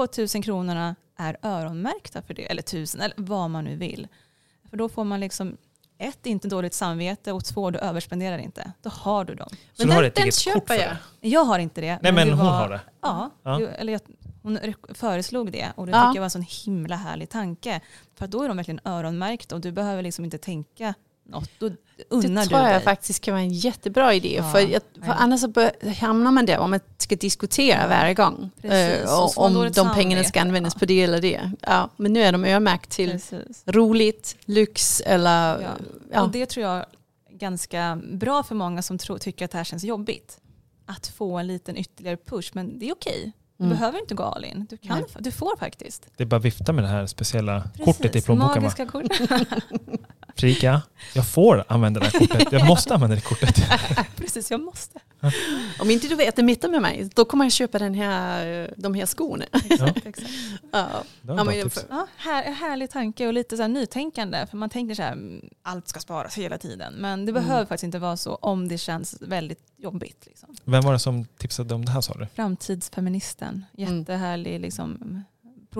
2000 0.05 0.41
kronorna 0.41 0.95
är 1.17 1.37
öronmärkta 1.41 2.21
för 2.21 2.33
det, 2.33 2.51
eller 2.51 2.61
tusen, 2.61 3.01
eller 3.01 3.15
vad 3.17 3.49
man 3.49 3.65
nu 3.65 3.75
vill. 3.75 4.07
För 4.69 4.77
då 4.77 4.89
får 4.89 5.03
man 5.03 5.19
liksom 5.19 5.57
ett, 5.97 6.25
inte 6.25 6.47
dåligt 6.47 6.73
samvete 6.73 7.31
och 7.31 7.45
två, 7.45 7.71
du 7.71 7.79
överspenderar 7.79 8.37
inte. 8.37 8.71
Då 8.81 8.89
har 8.89 9.25
du 9.25 9.35
dem. 9.35 9.49
Så 9.49 9.57
men 9.77 9.87
du 9.87 9.95
har 9.95 10.03
ett 10.03 10.17
eget 10.17 10.53
kort 10.53 10.67
för 10.67 10.73
jag. 10.73 10.97
det? 11.21 11.29
Jag 11.29 11.43
har 11.43 11.59
inte 11.59 11.81
det. 11.81 11.99
Nej 12.01 12.11
men, 12.11 12.15
men 12.15 12.37
hon 12.37 12.45
var, 12.45 12.53
har 12.53 12.69
det? 12.69 12.81
Ja, 13.01 13.29
ja. 13.43 13.61
eller 13.61 13.93
jag, 13.93 14.01
hon 14.43 14.59
föreslog 14.89 15.51
det 15.51 15.71
och 15.75 15.85
det 15.85 15.91
ja. 15.91 15.97
tycker 15.97 16.15
jag 16.15 16.21
var 16.21 16.25
en 16.25 16.29
sån 16.29 16.45
himla 16.65 16.95
härlig 16.95 17.29
tanke. 17.29 17.81
För 18.15 18.27
då 18.27 18.43
är 18.43 18.47
de 18.47 18.57
verkligen 18.57 18.79
öronmärkta 18.83 19.55
och 19.55 19.61
du 19.61 19.71
behöver 19.71 20.03
liksom 20.03 20.25
inte 20.25 20.37
tänka 20.37 20.93
något, 21.27 21.49
då 21.59 21.69
unnar 22.09 22.41
Det 22.41 22.47
tror 22.47 22.61
jag 22.61 22.71
dig. 22.71 22.81
faktiskt 22.81 23.23
kan 23.23 23.33
vara 23.33 23.43
en 23.43 23.53
jättebra 23.53 24.13
idé. 24.13 24.35
Ja, 24.35 24.51
för, 24.51 24.59
jag, 24.59 24.81
för 25.05 25.11
annars 25.11 25.41
så 25.41 25.71
hamnar 25.99 26.31
man 26.31 26.45
där 26.45 26.59
om 26.59 26.69
man 26.69 26.79
ska 26.97 27.15
diskutera 27.15 27.81
ja. 27.81 27.87
varje 27.87 28.13
gång. 28.13 28.49
Precis, 28.61 29.05
äh, 29.05 29.37
om 29.37 29.71
de 29.75 29.93
pengarna 29.93 30.23
ska 30.23 30.41
användas 30.41 30.73
ja. 30.75 30.79
på 30.79 30.85
det 30.85 31.01
eller 31.01 31.21
det. 31.21 31.51
Ja, 31.61 31.89
men 31.97 32.13
nu 32.13 32.21
är 32.23 32.31
de 32.31 32.45
öronmärkt 32.45 32.89
till 32.89 33.11
Precis. 33.11 33.63
roligt, 33.65 34.37
lyx 34.45 35.01
eller... 35.05 35.61
Ja. 35.61 35.69
ja. 36.11 36.21
Och 36.21 36.31
det 36.31 36.45
tror 36.45 36.65
jag 36.65 36.77
är 36.77 36.85
ganska 37.29 37.99
bra 38.11 38.43
för 38.43 38.55
många 38.55 38.81
som 38.81 38.97
tror, 38.97 39.17
tycker 39.17 39.45
att 39.45 39.51
det 39.51 39.57
här 39.57 39.65
känns 39.65 39.83
jobbigt. 39.83 40.37
Att 40.85 41.07
få 41.07 41.37
en 41.37 41.47
liten 41.47 41.77
ytterligare 41.77 42.17
push, 42.17 42.51
men 42.53 42.79
det 42.79 42.89
är 42.89 42.93
okej. 42.93 43.31
Du 43.57 43.65
mm. 43.65 43.77
behöver 43.77 43.99
inte 43.99 44.15
gå 44.15 44.23
all 44.23 44.45
in. 44.45 44.67
Du, 44.69 44.77
kan, 44.77 45.03
du 45.19 45.31
får 45.31 45.57
faktiskt. 45.57 46.07
Det 46.17 46.23
är 46.23 46.27
bara 46.27 46.35
att 46.35 46.45
vifta 46.45 46.73
med 46.73 46.83
det 46.83 46.87
här 46.87 47.05
speciella 47.05 47.61
Precis, 47.61 47.85
kortet 47.85 48.15
i 48.15 48.21
plånboken. 48.21 48.63
Magiska 48.63 48.85
kortet. 48.85 49.29
Frika, 50.35 50.81
jag 51.13 51.27
får 51.27 51.63
använda 51.67 51.99
det 51.99 52.05
här 52.05 52.19
kortet. 52.19 52.51
Jag 52.51 52.67
måste 52.67 52.93
använda 52.93 53.15
det 53.15 53.21
kortet. 53.21 53.61
Precis, 54.15 54.51
jag 54.51 54.61
måste. 54.61 54.99
Om 55.79 55.91
inte 55.91 56.07
du 56.07 56.15
vet 56.15 56.35
det 56.35 56.43
mitt 56.43 56.71
med 56.71 56.81
mig, 56.81 57.09
då 57.13 57.25
kommer 57.25 57.45
jag 57.45 57.51
köpa 57.51 57.79
den 57.79 57.93
här, 57.93 58.73
de 58.77 58.93
här 58.93 59.05
skorna. 59.05 59.45
Ja. 59.51 59.77
ja. 60.71 61.03
Ja, 61.21 61.43
men, 61.43 61.69
ja, 61.89 62.07
här, 62.17 62.51
härlig 62.51 62.89
tanke 62.89 63.27
och 63.27 63.33
lite 63.33 63.57
så 63.57 63.61
här 63.63 63.69
nytänkande. 63.69 64.47
För 64.47 64.57
man 64.57 64.69
tänker 64.69 64.95
så 64.95 65.01
här, 65.01 65.11
mm, 65.11 65.49
allt 65.61 65.87
ska 65.87 65.99
sparas 65.99 66.37
hela 66.37 66.57
tiden. 66.57 66.93
Men 66.93 67.25
det 67.25 67.33
behöver 67.33 67.55
mm. 67.55 67.67
faktiskt 67.67 67.83
inte 67.83 67.99
vara 67.99 68.17
så 68.17 68.35
om 68.35 68.67
det 68.67 68.77
känns 68.77 69.21
väldigt 69.21 69.73
jobbigt. 69.77 70.23
Liksom. 70.25 70.55
Vem 70.63 70.83
var 70.83 70.93
det 70.93 70.99
som 70.99 71.25
tipsade 71.25 71.75
om 71.75 71.85
det 71.85 71.91
här 71.91 72.01
sa 72.01 72.13
du? 72.13 72.27
Framtidsfeministen. 72.35 73.65
Mm. 73.77 73.97
Jättehärlig 73.97 74.59
liksom, 74.59 75.23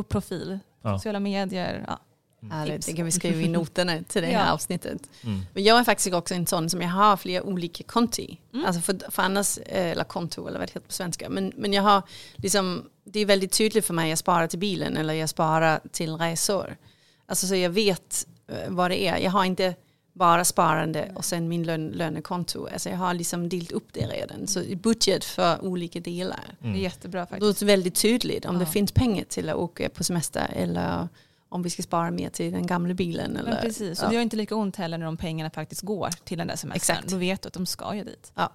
profil. 0.10 0.60
Sociala 0.84 1.20
medier. 1.20 1.84
Ja. 1.88 2.00
Mm. 2.42 2.58
Härligt, 2.58 2.86
det 2.86 2.94
kan 2.94 3.06
vi 3.06 3.12
skriva 3.12 3.42
i 3.42 3.48
noterna 3.48 4.04
till 4.08 4.22
det 4.22 4.28
här 4.28 4.34
ja. 4.46 4.52
avsnittet. 4.52 5.10
Mm. 5.24 5.42
Men 5.54 5.64
jag 5.64 5.80
är 5.80 5.84
faktiskt 5.84 6.14
också 6.14 6.34
en 6.34 6.48
sån 6.48 6.70
som 6.70 6.82
jag 6.82 6.90
har 6.90 7.18
flera 7.18 7.44
olika 7.44 7.84
konti. 7.84 8.40
Mm. 8.54 8.66
Alltså 8.66 8.82
för, 8.82 9.12
för 9.12 9.24
annars, 9.24 9.58
eh, 9.58 9.92
eller 9.92 10.04
konto 10.04 10.48
eller 10.48 10.60
vad 10.60 10.68
det 10.68 10.72
heter 10.72 10.88
på 10.88 10.94
svenska. 10.94 11.30
Men, 11.30 11.54
men 11.56 11.74
jag 11.74 11.84
har 11.84 12.02
liksom, 12.36 12.90
det 13.04 13.20
är 13.20 13.26
väldigt 13.26 13.52
tydligt 13.52 13.86
för 13.86 13.94
mig, 13.94 14.10
jag 14.10 14.18
sparar 14.18 14.48
till 14.48 14.60
bilen 14.60 14.98
eller 14.98 15.14
jag 15.14 15.30
sparar 15.30 15.80
till 15.92 16.16
resor. 16.18 16.78
Alltså 17.26 17.48
så 17.48 17.56
jag 17.56 17.70
vet 17.70 18.28
eh, 18.48 18.70
vad 18.70 18.92
det 18.92 19.08
är. 19.08 19.18
Jag 19.18 19.32
har 19.32 19.46
inte 19.46 19.76
bara 20.14 20.46
sparande 20.46 21.12
och 21.16 21.26
sen 21.26 21.48
min 21.48 21.64
lön, 21.64 21.88
lönekonto. 21.88 22.68
Alltså 22.74 22.90
jag 22.90 22.98
har 22.98 23.14
liksom 23.14 23.50
delat 23.50 23.72
upp 23.72 23.88
det 23.92 24.08
redan. 24.08 24.48
Så 24.48 24.64
budget 24.76 25.26
för 25.26 25.66
olika 25.66 26.00
delar. 26.00 26.56
Mm. 26.62 26.74
Det 26.74 26.80
är 26.80 26.82
jättebra 26.82 27.26
faktiskt. 27.26 27.60
Det 27.60 27.66
är 27.66 27.68
väldigt 27.68 27.96
tydligt 27.96 28.46
om 28.46 28.56
ja. 28.56 28.60
det 28.60 28.66
finns 28.66 28.92
pengar 28.92 29.24
till 29.24 29.50
att 29.50 29.56
åka 29.56 29.90
på 29.90 30.04
semester 30.04 30.52
eller 30.56 31.08
om 31.50 31.64
vi 31.64 31.70
ska 31.70 31.84
spara 31.84 32.12
mer 32.12 32.30
till 32.30 32.52
den 32.52 32.68
gamla 32.68 32.94
bilen. 32.94 33.38
Eller, 33.38 33.52
Men 33.52 33.62
precis, 33.62 34.00
och 34.00 34.06
ja. 34.06 34.10
det 34.10 34.16
gör 34.16 34.22
inte 34.22 34.36
lika 34.36 34.56
ont 34.56 34.76
heller 34.76 34.98
när 34.98 35.06
de 35.06 35.18
pengarna 35.18 35.50
faktiskt 35.50 35.82
går 35.82 36.10
till 36.10 36.38
den 36.38 36.48
där 36.48 36.56
semestern. 36.56 36.96
Exakt. 36.96 37.12
Då 37.12 37.18
vet 37.18 37.42
du 37.42 37.48
att 37.48 37.54
de 37.54 37.66
ska 37.66 37.96
ju 37.96 38.04
dit. 38.04 38.32
Ja. 38.36 38.52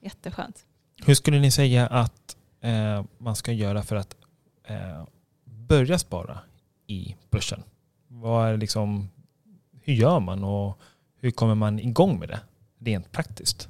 Jätteskönt. 0.00 0.64
Hur 1.06 1.14
skulle 1.14 1.38
ni 1.38 1.50
säga 1.50 1.86
att 1.86 2.36
eh, 2.60 3.04
man 3.18 3.36
ska 3.36 3.52
göra 3.52 3.82
för 3.82 3.96
att 3.96 4.16
eh, 4.64 5.04
börja 5.44 5.98
spara 5.98 6.38
i 6.86 7.16
börsen? 7.30 7.62
Vad 8.08 8.48
är 8.48 8.56
liksom, 8.56 9.10
hur 9.82 9.94
gör 9.94 10.20
man 10.20 10.44
och 10.44 10.80
hur 11.20 11.30
kommer 11.30 11.54
man 11.54 11.78
igång 11.78 12.18
med 12.18 12.28
det 12.28 12.40
rent 12.78 13.12
praktiskt? 13.12 13.68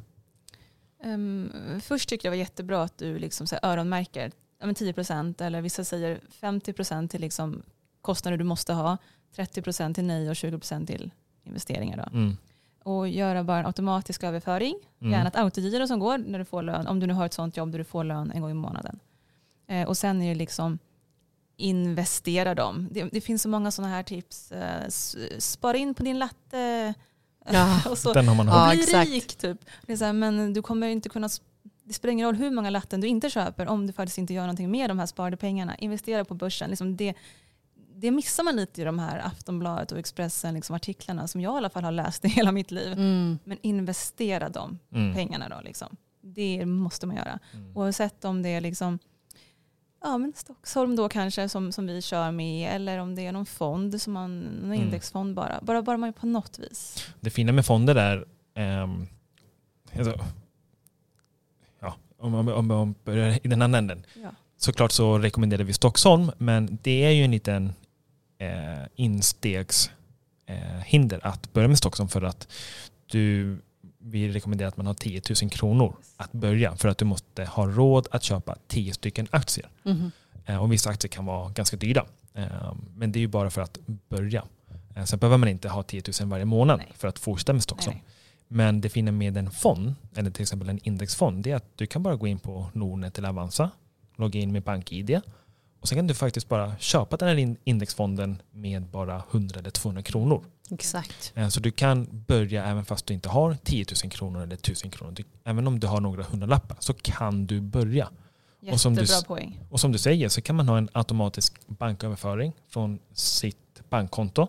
Um, 1.04 1.52
först 1.82 2.08
tycker 2.08 2.28
jag 2.28 2.32
det 2.32 2.36
var 2.36 2.40
jättebra 2.40 2.82
att 2.82 2.98
du 2.98 3.18
liksom 3.18 3.46
så 3.46 3.54
här 3.54 3.72
öronmärker 3.72 4.32
ja, 4.60 4.66
men 4.66 4.74
10% 4.74 5.42
eller 5.42 5.62
vissa 5.62 5.84
säger 5.84 6.20
50% 6.40 7.08
till 7.08 7.20
liksom 7.20 7.62
kostnader 8.04 8.38
du 8.38 8.44
måste 8.44 8.72
ha, 8.72 8.96
30% 9.36 9.94
till 9.94 10.04
nej 10.04 10.28
och 10.28 10.34
20% 10.34 10.86
till 10.86 11.10
investeringar. 11.44 11.96
Då. 11.96 12.18
Mm. 12.18 12.36
Och 12.84 13.08
göra 13.08 13.44
bara 13.44 13.58
en 13.58 13.66
automatisk 13.66 14.22
överföring, 14.24 14.74
Mm. 15.00 15.12
gärna 15.12 15.28
ett 15.28 15.36
autogiro 15.36 15.86
som 15.86 15.98
går 15.98 16.18
när 16.18 16.38
du 16.38 16.44
får 16.44 16.62
lön, 16.62 16.86
om 16.86 17.00
du 17.00 17.06
nu 17.06 17.12
har 17.14 17.26
ett 17.26 17.32
sånt 17.32 17.56
jobb 17.56 17.70
där 17.72 17.78
du 17.78 17.84
får 17.84 18.04
lön 18.04 18.30
en 18.34 18.40
gång 18.40 18.50
i 18.50 18.54
månaden. 18.54 19.00
Eh, 19.66 19.88
och 19.88 19.96
sen 19.96 20.22
är 20.22 20.28
det 20.28 20.34
liksom 20.34 20.78
investera 21.56 22.54
dem. 22.54 22.88
Det, 22.90 23.04
det 23.12 23.20
finns 23.20 23.42
så 23.42 23.48
många 23.48 23.70
sådana 23.70 23.94
här 23.94 24.02
tips. 24.02 24.52
Eh, 24.52 24.88
spara 25.38 25.76
in 25.76 25.94
på 25.94 26.02
din 26.02 26.18
latte. 26.18 26.94
Ja. 27.50 27.80
och 27.90 27.98
så, 27.98 28.12
Den 28.12 28.28
har 28.28 28.34
man 28.34 28.46
Ja, 28.46 28.52
hört. 28.52 28.72
bli 28.74 28.82
exakt. 28.82 29.10
rik 29.10 29.34
typ. 29.36 29.58
Det 29.86 29.92
är 29.92 29.96
så 29.96 30.04
här, 30.04 30.12
men 30.12 30.52
du 30.52 30.62
kommer 30.62 30.88
inte 30.88 31.08
kunna, 31.08 31.28
det 31.84 31.92
spelar 31.92 32.12
ingen 32.12 32.26
roll 32.26 32.34
hur 32.36 32.50
många 32.50 32.70
latten 32.70 33.00
du 33.00 33.06
inte 33.08 33.30
köper 33.30 33.66
om 33.68 33.86
du 33.86 33.92
faktiskt 33.92 34.18
inte 34.18 34.34
gör 34.34 34.42
någonting 34.42 34.70
med 34.70 34.90
de 34.90 34.98
här 34.98 35.06
sparade 35.06 35.36
pengarna. 35.36 35.76
Investera 35.76 36.24
på 36.24 36.34
börsen. 36.34 36.70
Liksom 36.70 36.96
det, 36.96 37.14
det 37.96 38.10
missar 38.10 38.44
man 38.44 38.56
lite 38.56 38.80
i 38.80 38.84
de 38.84 38.98
här 38.98 39.18
Aftonbladet 39.26 39.92
och 39.92 39.98
Expressen 39.98 40.54
liksom 40.54 40.76
artiklarna 40.76 41.28
som 41.28 41.40
jag 41.40 41.54
i 41.54 41.56
alla 41.56 41.70
fall 41.70 41.84
har 41.84 41.92
läst 41.92 42.24
i 42.24 42.28
hela 42.28 42.52
mitt 42.52 42.70
liv. 42.70 42.92
Mm. 42.92 43.38
Men 43.44 43.58
investera 43.62 44.48
de 44.48 44.78
Mm. 44.94 45.14
pengarna 45.14 45.48
då. 45.48 45.60
Liksom. 45.64 45.96
Det 46.20 46.66
måste 46.66 47.06
man 47.06 47.16
göra. 47.16 47.38
Mm. 47.52 47.76
Oavsett 47.76 48.24
om 48.24 48.42
det 48.42 48.48
är 48.48 48.60
liksom, 48.60 48.98
ja, 50.02 50.18
men 50.18 50.32
Stockholm 50.36 50.96
då 50.96 51.08
kanske 51.08 51.48
som, 51.48 51.72
som 51.72 51.86
vi 51.86 52.02
kör 52.02 52.30
med 52.30 52.74
eller 52.74 52.98
om 52.98 53.14
det 53.14 53.26
är 53.26 53.32
någon 53.32 53.46
fond, 53.46 54.00
som 54.02 54.12
man, 54.12 54.40
någon 54.40 54.64
Mm. 54.72 54.82
indexfond 54.82 55.34
bara. 55.34 55.58
Bara, 55.62 55.82
bara 55.82 55.96
man 55.96 56.12
på 56.12 56.26
något 56.26 56.58
vis. 56.58 57.06
Det 57.20 57.30
fina 57.30 57.52
med 57.52 57.66
fonder 57.66 57.94
är, 57.94 58.24
ehm, 58.54 59.06
alltså, 59.98 60.18
ja, 61.80 61.94
om 62.18 62.32
man 62.32 62.48
om, 62.48 62.70
om 62.70 62.94
börjar 63.04 63.38
i 63.46 63.48
den 63.48 63.62
andra 63.62 63.78
änden, 63.78 64.06
Ja. 64.22 64.28
såklart 64.56 64.92
så 64.92 65.18
rekommenderar 65.18 65.64
vi 65.64 65.72
Stockholm, 65.72 66.30
men 66.38 66.78
det 66.82 67.04
är 67.04 67.10
ju 67.10 67.24
en 67.24 67.30
liten 67.30 67.72
eh, 68.38 68.82
instegshinder 68.96 71.20
eh, 71.22 71.26
att 71.32 71.52
börja 71.52 71.68
med 71.68 71.78
Stockholm 71.78 72.08
för 72.08 72.22
att 72.22 72.48
du, 73.06 73.56
vi 73.98 74.28
rekommenderar 74.28 74.68
att 74.68 74.76
man 74.76 74.86
har 74.86 74.94
10 74.94 75.20
000 75.42 75.50
kronor 75.50 75.96
att 76.16 76.32
börja 76.32 76.76
för 76.76 76.88
att 76.88 76.98
du 76.98 77.04
måste 77.04 77.44
ha 77.44 77.66
råd 77.66 78.08
att 78.10 78.22
köpa 78.22 78.56
10 78.66 78.92
stycken 78.94 79.26
aktier. 79.30 79.68
Mhm. 79.82 80.10
Eh, 80.46 80.62
Och 80.62 80.72
vissa 80.72 80.90
aktier 80.90 81.08
kan 81.08 81.24
vara 81.26 81.48
ganska 81.48 81.76
dyra. 81.76 82.06
Eh, 82.34 82.74
Men 82.96 83.12
det 83.12 83.18
är 83.18 83.20
ju 83.20 83.28
bara 83.28 83.50
för 83.50 83.62
att 83.62 83.78
börja. 84.08 84.44
Eh, 84.96 85.04
Sen 85.04 85.18
behöver 85.18 85.36
man 85.38 85.48
inte 85.48 85.68
ha 85.68 85.82
10 85.82 86.02
000 86.20 86.28
varje 86.30 86.44
månad 86.44 86.78
Nej. 86.78 86.92
för 86.94 87.08
att 87.08 87.18
fortsätta 87.18 87.52
med 87.52 87.62
Stockholm. 87.62 87.96
Nej, 87.96 88.04
Men 88.48 88.80
det 88.80 88.88
fina 88.88 89.12
med 89.12 89.36
en 89.36 89.50
fond, 89.50 89.94
eller 90.16 90.30
till 90.30 90.42
exempel 90.42 90.68
en 90.68 90.78
indexfond, 90.82 91.44
det 91.44 91.50
är 91.50 91.56
att 91.56 91.78
du 91.78 91.86
kan 91.86 92.02
bara 92.02 92.16
gå 92.16 92.26
in 92.26 92.38
på 92.38 92.66
Nordnet 92.72 93.18
eller 93.18 93.28
Avanza, 93.28 93.70
logga 94.16 94.40
in 94.40 94.52
med 94.52 94.62
BankID 94.62 95.20
och 95.84 95.88
sen 95.88 95.98
kan 95.98 96.06
du 96.06 96.14
faktiskt 96.14 96.48
bara 96.48 96.76
köpa 96.78 97.16
den 97.16 97.28
här 97.28 97.36
in- 97.36 97.56
indexfonden 97.64 98.42
med 98.52 98.82
bara 98.82 99.22
100 99.30 99.58
eller 99.60 99.70
200 99.70 100.02
kronor. 100.02 100.44
Exakt. 100.70 101.32
Eh, 101.36 101.48
Så 101.48 101.60
du 101.60 101.70
kan 101.70 102.24
börja 102.26 102.64
även 102.64 102.84
fast 102.84 103.06
du 103.06 103.14
inte 103.14 103.28
har 103.28 103.54
10 103.64 103.84
000 104.04 104.10
kronor 104.10 104.42
eller 104.42 104.56
1000 104.56 104.90
kronor. 104.90 105.12
Du- 105.12 105.24
Även 105.44 105.66
om 105.66 105.80
du 105.80 105.86
har 105.86 106.00
några 106.00 106.22
hundralappar 106.22 106.76
så 106.80 106.94
kan 106.94 107.46
du 107.46 107.60
börja. 107.60 108.08
nej. 108.60 108.72
Och 108.72 108.80
som 108.80 108.94
du 108.94 109.00
Jättebra 109.00 109.22
poäng. 109.36 109.60
Och 109.70 109.80
som 109.80 109.92
du 109.92 109.98
säger 109.98 110.28
så 110.28 110.40
kan 110.42 110.56
man 110.56 110.68
ha 110.68 110.78
en 110.78 110.88
automatisk 110.92 111.60
banköverföring 111.66 112.52
från 112.68 112.98
sitt 113.12 113.82
bankkonto 113.90 114.48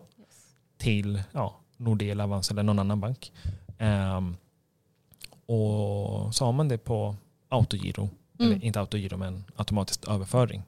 till 0.78 1.24
ja, 1.32 1.56
Nordea, 1.78 2.12
eller 2.12 2.24
Avanza 2.24 2.54
eller 2.54 2.64
någon 2.64 2.80
annan 2.80 3.00
bank. 3.00 3.32
Ehm, 3.78 4.36
och 5.46 6.36
så 6.36 6.46
har 6.46 6.52
man 6.52 6.68
det 6.68 6.78
på 6.78 7.16
autogiro, 7.50 8.10
Mm. 8.40 8.52
eller 8.52 8.66
inte 8.66 8.80
autogiro 8.80 9.18
men 9.18 9.44
automatisk 9.56 10.08
överföring. 10.08 10.64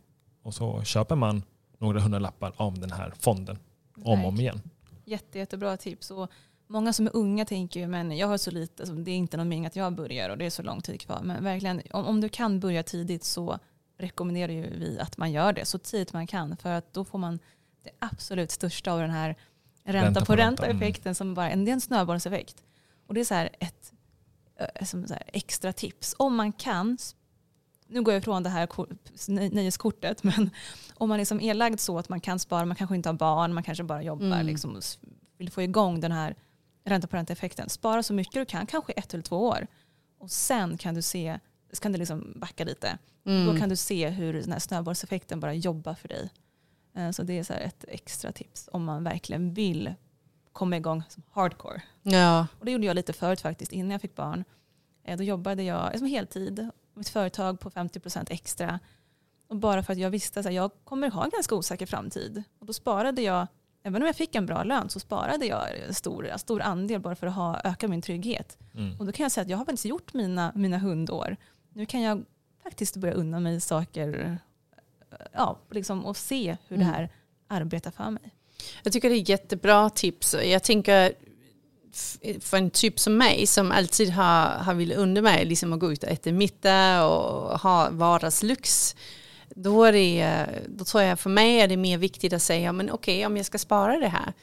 Och 0.48 0.54
så 0.54 0.84
köper 0.84 1.16
man 1.16 1.44
några 1.78 2.00
hundralappar 2.00 2.54
av 2.58 2.80
den 2.80 2.92
här 2.92 3.14
fonden 3.20 3.60
om 4.04 4.22
och 4.22 4.28
om 4.28 4.40
igen. 4.40 4.62
Jätte, 5.06 5.40
jättebra 5.40 5.78
tips. 5.78 6.12
Och 6.12 6.32
många 6.68 6.94
som 6.94 7.08
är 7.08 7.16
unga 7.16 7.46
tänker 7.46 7.80
ju, 7.80 7.88
men 7.88 8.18
jag 8.18 8.28
har 8.28 8.38
så 8.38 8.52
lite, 8.52 8.86
det 8.86 9.12
är 9.12 9.16
inte 9.16 9.38
någon 9.38 9.50
mening 9.50 9.66
att 9.66 9.76
jag 9.76 9.96
börjar 9.96 10.30
och 10.30 10.38
det 10.38 10.46
är 10.46 10.50
så 10.50 10.64
lång 10.64 10.82
tid 10.82 11.02
kvar. 11.02 11.22
Men 11.24 11.44
verkligen, 11.44 11.82
om, 11.92 12.06
om 12.06 12.22
du 12.22 12.30
kan 12.30 12.60
börja 12.60 12.84
tidigt 12.84 13.24
så 13.24 13.60
rekommenderar 13.98 14.52
ju 14.52 14.80
vi 14.80 15.00
att 15.00 15.18
man 15.18 15.32
gör 15.32 15.54
det 15.54 15.66
så 15.66 15.78
tidigt 15.78 16.14
man 16.14 16.28
kan. 16.28 16.58
För 16.58 16.70
att 16.70 16.94
då 16.94 17.06
får 17.06 17.20
man 17.20 17.40
det 17.84 17.92
absolut 18.00 18.52
största 18.52 18.92
av 18.92 19.00
den 19.00 19.12
här 19.12 19.36
ränta, 19.84 20.08
Ränta 20.08 20.26
på 20.26 20.36
ränta, 20.36 20.64
ränta-effekten 20.64 21.16
som 21.16 21.34
bara 21.34 21.56
det 21.56 21.72
är 21.72 21.74
en 21.74 21.82
snöbollseffekt. 21.82 22.64
Och 23.08 23.14
det 23.14 23.20
är 23.20 23.26
så 23.26 23.34
här 23.34 23.50
ett 23.60 23.94
eh, 24.60 24.86
så 24.86 24.98
här 24.98 25.24
extra 25.28 25.74
tips. 25.74 26.16
Om 26.20 26.36
man 26.36 26.54
kan, 26.54 26.98
nu 27.88 28.02
går 28.02 28.14
jag 28.14 28.22
ifrån 28.22 28.44
det 28.44 28.50
här 28.50 28.68
ko- 28.68 28.88
nö- 29.28 29.50
nöjeskortet, 29.56 30.24
men 30.24 30.50
om 30.96 31.10
man 31.10 31.18
liksom 31.18 31.42
är 31.42 31.54
lagd 31.54 31.80
så 31.80 32.00
att 32.00 32.10
man 32.10 32.20
kan 32.22 32.40
spara, 32.40 32.66
man 32.66 32.76
kanske 32.76 32.96
inte 32.96 33.10
har 33.10 33.14
barn, 33.14 33.54
man 33.54 33.64
kanske 33.64 33.84
bara 33.84 34.04
jobbar, 34.04 34.26
Mm. 34.26 34.46
liksom, 34.46 34.76
och 34.76 34.84
vill 35.38 35.52
få 35.52 35.62
igång 35.62 36.00
den 36.00 36.12
här 36.12 36.36
ränta 36.86 37.08
på 37.08 37.16
ränta-effekten. 37.16 37.70
Spara 37.70 38.04
så 38.04 38.14
mycket 38.14 38.34
du 38.34 38.46
kan, 38.46 38.66
kanske 38.66 38.94
ett 38.94 39.14
eller 39.14 39.24
två 39.24 39.48
år. 39.48 39.68
Och 40.20 40.32
sen 40.32 40.78
kan 40.78 40.94
du 40.96 41.02
se, 41.02 41.40
så 41.74 41.82
kan 41.82 41.92
du 41.92 41.98
liksom 41.98 42.34
backa 42.36 42.64
lite. 42.66 42.98
Mm. 43.26 43.46
Då 43.54 43.60
kan 43.60 43.70
du 43.70 43.76
se 43.76 44.10
hur 44.10 44.34
den 44.34 44.52
här 44.52 44.60
snöbollseffekten 44.60 45.40
bara 45.40 45.54
jobbar 45.54 45.94
för 45.94 46.08
dig. 46.08 46.30
Eh, 46.96 47.12
Så 47.12 47.24
det 47.24 47.34
är 47.40 47.44
så 47.44 47.54
ett 47.54 47.86
extra 47.88 48.32
tips 48.32 48.70
om 48.72 48.84
man 48.84 49.04
verkligen 49.04 49.54
vill 49.54 49.94
komma 50.52 50.78
igång 50.78 51.04
som 51.10 51.24
hardcore. 51.32 51.82
Ja. 52.04 52.48
Och 52.60 52.66
det 52.66 52.72
gjorde 52.72 52.86
jag 52.86 52.96
lite 52.96 53.14
förut 53.14 53.42
faktiskt, 53.42 53.72
innan 53.72 53.92
jag 53.92 54.02
fick 54.02 54.16
barn. 54.16 54.44
Eh, 55.04 55.18
Då 55.18 55.24
jobbade 55.24 55.64
jag 55.64 55.98
som 56.00 56.08
heltid, 56.08 56.70
mitt 56.98 57.10
företag 57.10 57.60
på 57.60 57.70
50% 57.70 58.28
extra. 58.30 58.80
Och 59.48 59.56
bara 59.56 59.84
för 59.84 59.94
att 59.94 60.00
jag 60.00 60.10
visste 60.10 60.40
att 60.40 60.54
jag 60.54 60.72
kommer 60.84 61.12
ha 61.12 61.24
en 61.24 61.30
ganska 61.30 61.56
osäker 61.56 61.86
framtid. 61.86 62.44
Och 62.60 62.66
då 62.66 62.74
sparade 62.74 63.22
jag, 63.22 63.48
även 63.84 64.02
om 64.02 64.06
jag 64.06 64.16
fick 64.16 64.36
en 64.36 64.46
bra 64.46 64.64
lön, 64.64 64.90
så 64.90 65.00
sparade 65.00 65.46
jag 65.46 65.80
en 65.88 65.94
stor, 65.94 66.28
en 66.28 66.40
stor 66.40 66.62
andel 66.62 67.00
bara 67.02 67.16
för 67.16 67.28
att 67.28 67.36
ha, 67.36 67.62
öka 67.64 67.88
min 67.88 68.02
trygghet. 68.02 68.58
Mm. 68.76 69.00
Och 69.00 69.06
då 69.06 69.12
kan 69.12 69.24
jag 69.24 69.32
säga 69.32 69.42
att 69.42 69.50
jag 69.50 69.58
har 69.58 69.66
faktiskt 69.66 69.86
gjort 69.86 70.14
mina, 70.14 70.52
mina 70.56 70.78
hundår. 70.78 71.38
Nu 71.74 71.86
kan 71.86 72.02
jag 72.02 72.26
faktiskt 72.64 72.98
börja 72.98 73.14
unna 73.14 73.40
mig 73.40 73.62
saker 73.62 74.38
ja, 75.34 75.58
liksom, 75.72 76.06
och 76.06 76.18
se 76.18 76.58
hur 76.68 76.78
Mm. 76.78 76.88
det 76.88 76.94
här 76.94 77.10
arbetar 77.48 77.92
för 77.92 78.10
mig. 78.10 78.34
Jag 78.84 78.94
tycker 78.94 79.10
det 79.10 79.16
är 79.16 79.30
jättebra 79.30 79.90
tips. 79.90 80.36
Jag 80.44 80.64
tänker 80.64 81.14
för 82.42 82.58
en 82.58 82.70
typ 82.70 83.00
som 83.00 83.18
mig 83.18 83.48
som 83.48 83.72
alltid 83.72 84.10
har, 84.10 84.48
har 84.48 84.74
velat 84.74 84.98
unna 84.98 85.22
mig 85.22 85.46
liksom 85.46 85.74
att 85.74 85.80
gå 85.80 85.92
ut 85.92 86.04
och 86.04 86.10
äta 86.10 86.32
middag 86.32 87.06
och 87.06 87.60
ha 87.60 87.90
vardagslyx. 87.92 88.96
Då, 89.50 89.84
är 89.84 89.94
det, 89.94 90.46
då 90.68 90.86
tror 90.86 91.04
jag 91.04 91.20
för 91.20 91.30
mig 91.30 91.60
är 91.60 91.68
det 91.68 91.78
mer 91.78 91.98
viktigt 91.98 92.34
att 92.34 92.42
säga 92.42 92.74
men 92.74 92.92
okej 92.92 93.26
om 93.26 93.38
jag 93.38 93.46
ska 93.46 93.58
spara 93.58 94.00
det 94.00 94.08
här 94.08 94.34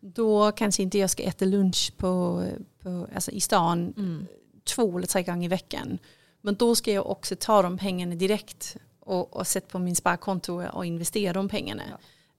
då 0.00 0.52
kanske 0.52 0.82
inte 0.82 0.98
jag 0.98 1.10
ska 1.10 1.22
äta 1.22 1.44
lunch 1.44 1.92
på, 1.96 2.44
på, 2.82 3.06
alltså 3.14 3.30
i 3.30 3.40
stan 3.40 3.94
Mm. 3.96 4.26
två 4.64 4.98
eller 4.98 5.06
tre 5.06 5.22
gånger 5.22 5.44
i 5.44 5.48
veckan. 5.48 5.98
Men 6.40 6.54
då 6.54 6.74
ska 6.74 6.92
jag 6.92 7.10
också 7.10 7.36
ta 7.36 7.62
de 7.62 7.78
pengarna 7.78 8.14
direkt 8.14 8.76
och, 9.00 9.36
och 9.36 9.46
sätta 9.46 9.66
på 9.68 9.78
min 9.78 9.96
sparkonto 9.96 10.62
och 10.72 10.86
investera 10.86 11.32
de 11.32 11.48
pengarna. 11.48 11.82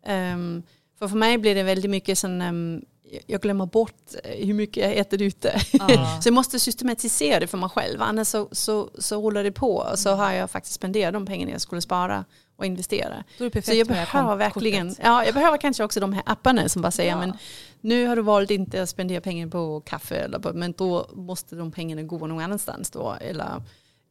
Ehm, 0.05 0.63
för 0.99 1.07
för 1.07 1.17
mig 1.17 1.37
blir 1.37 1.55
det 1.55 1.63
väldigt 1.63 1.91
mycket 1.91 2.17
sån, 2.17 2.41
ehm, 2.41 2.85
jag 3.27 3.41
glömmer 3.41 3.65
bort 3.65 4.15
eh, 4.23 4.45
hur 4.45 4.53
mycket 4.53 4.83
jag 4.83 4.97
äter 4.97 5.21
ute. 5.21 5.61
Ja. 5.71 6.19
så 6.21 6.27
jag 6.27 6.33
måste 6.33 6.59
systematisera 6.59 7.39
det 7.39 7.47
för 7.47 7.57
mig 7.57 7.69
själv, 7.69 8.01
annars 8.01 8.27
så, 8.27 8.49
så, 8.51 8.89
så 8.97 9.21
rullar 9.21 9.43
det 9.43 9.51
på 9.51 9.75
och 9.75 9.99
så 9.99 10.09
har 10.09 10.31
jag 10.31 10.51
faktiskt 10.51 10.75
spenderat 10.75 11.13
de 11.13 11.25
pengarna 11.25 11.51
jag 11.51 11.61
skulle 11.61 11.81
spara 11.81 12.25
och 12.55 12.65
investera. 12.65 13.23
Så 13.63 13.73
jag 13.73 13.87
behöver 13.87 14.35
verkligen, 14.35 14.89
kortet. 14.89 15.05
ja 15.05 15.25
jag 15.25 15.33
behöver 15.33 15.57
kanske 15.57 15.83
också 15.83 15.99
de 15.99 16.13
här 16.13 16.23
apparna 16.25 16.69
som 16.69 16.81
bara 16.81 16.91
säger 16.91 17.11
Ja. 17.11 17.17
men 17.17 17.33
nu 17.81 18.05
har 18.05 18.15
du 18.15 18.21
valt 18.21 18.51
inte 18.51 18.81
att 18.81 18.89
spendera 18.89 19.21
pengar 19.21 19.47
på 19.47 19.81
kaffe 19.81 20.15
eller 20.15 20.39
på, 20.39 20.53
men 20.53 20.71
då 20.77 21.09
måste 21.13 21.55
de 21.55 21.71
pengarna 21.71 22.03
gå 22.03 22.27
någon 22.27 22.43
annanstans 22.43 22.91
då 22.91 23.17
eller, 23.21 23.63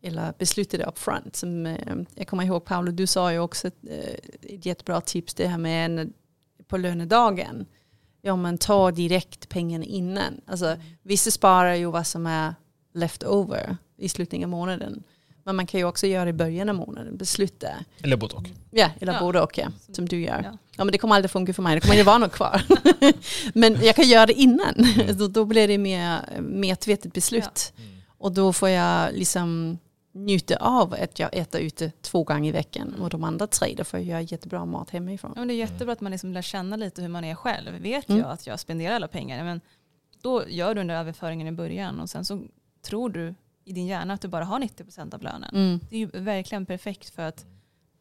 eller 0.03 0.33
besluta 0.39 0.77
det 0.77 0.85
upfront. 0.85 1.37
Som, 1.37 1.67
eh, 1.67 1.77
jag 2.15 2.27
kommer 2.27 2.45
ihåg 2.45 2.65
Paolo, 2.65 2.93
du 2.93 3.07
sa 3.07 3.33
ju 3.33 3.39
också 3.39 3.69
ett, 3.69 3.79
eh, 3.91 4.55
ett 4.55 4.67
jättebra 4.67 5.01
tips 5.01 5.35
det 5.35 5.47
här 5.47 5.59
med 5.59 6.13
på 6.69 6.77
lönedagen. 6.77 7.67
Ja 8.23 8.37
men 8.37 8.59
ta 8.59 8.91
direkt 8.91 9.49
pengarna 9.49 9.85
innan. 9.85 10.41
Alltså, 10.47 10.77
vissa 11.03 11.31
sparar 11.31 11.75
ju 11.75 11.91
vad 11.91 12.07
som 12.07 12.27
är 12.27 12.55
left 12.95 13.25
over 13.25 13.77
i 13.99 14.09
slutet 14.09 14.43
av 14.43 14.49
månaden. 14.49 15.03
Men 15.45 15.57
man 15.57 15.67
kan 15.67 15.81
ju 15.81 15.87
också 15.87 16.07
göra 16.07 16.25
det 16.25 16.31
i 16.31 16.33
början 16.33 16.69
av 16.69 16.75
månaden, 16.75 17.17
besluta. 17.17 17.69
Eller 18.03 18.17
både 18.17 18.35
och. 18.35 18.49
Ja, 18.71 18.91
eller 19.01 19.13
Ja. 19.13 19.21
både 19.21 19.41
och 19.41 19.59
ja, 19.59 19.67
som 19.93 20.09
du 20.09 20.21
gör. 20.21 20.41
Ja. 20.45 20.59
Ja 20.77 20.85
men 20.85 20.93
det 20.93 20.99
kommer 20.99 21.15
aldrig 21.15 21.31
funka 21.31 21.55
för 21.55 21.63
mig, 21.63 21.75
det 21.75 21.81
kommer 21.81 21.95
inte 21.95 22.07
vara 22.07 22.19
något 22.19 22.33
kvar. 22.33 22.63
men 23.55 23.79
jag 23.85 23.97
kan 23.97 24.09
göra 24.09 24.27
det 24.27 24.33
innan, 24.33 24.87
då, 25.19 25.29
då 25.29 25.45
blir 25.45 25.69
det 25.69 25.79
mer 25.79 26.21
medvetet 26.41 27.13
beslut. 27.13 27.73
Och 28.19 28.33
då 28.33 28.53
får 28.53 28.69
jag 28.69 29.13
liksom 29.15 29.79
njuta 30.13 30.57
av 30.57 30.95
att 30.95 31.19
jag 31.19 31.35
äter 31.37 31.61
ute 31.61 31.93
två 32.01 32.25
gånger 32.25 32.49
i 32.49 32.53
veckan 32.53 32.95
och 32.95 33.11
de 33.11 33.25
andra 33.25 33.47
tre 33.47 33.75
då 33.77 33.85
får 33.85 33.99
jag 34.01 34.07
göra 34.07 34.21
jättebra 34.21 34.65
mat 34.65 34.91
hemifrån. 34.91 35.33
Ja, 35.35 35.41
men 35.41 35.49
det 35.49 35.55
är 35.55 35.59
jättebra 35.59 35.93
att 35.93 36.01
man 36.01 36.13
liksom 36.13 36.33
lär 36.33 36.43
känna 36.43 36.77
lite 36.77 37.03
hur 37.03 37.09
man 37.09 37.25
är 37.25 37.35
själv. 37.35 37.73
Vet 37.83 38.09
Mm. 38.09 38.21
jag 38.21 38.31
att 38.31 38.47
jag 38.47 38.61
spenderar 38.61 38.95
alla 38.95 39.09
pengar, 39.09 39.45
men 39.45 39.61
då 40.23 40.49
gör 40.49 40.69
du 40.69 40.75
den 40.75 40.87
där 40.87 40.95
överföringen 40.95 41.47
i 41.47 41.53
början 41.53 42.01
och 42.01 42.11
sen 42.11 42.25
så 42.25 42.43
tror 42.83 43.11
du 43.11 43.35
i 43.65 43.73
din 43.73 43.87
hjärna 43.87 44.15
att 44.15 44.21
du 44.21 44.29
bara 44.29 44.45
har 44.45 44.59
90% 44.59 45.15
av 45.15 45.23
lönen. 45.23 45.51
Mm. 45.55 45.81
Det 45.91 45.97
är 45.97 46.01
ju 46.01 46.07
verkligen 46.07 46.67
perfekt 46.67 47.11
för 47.11 47.23
att 47.23 47.47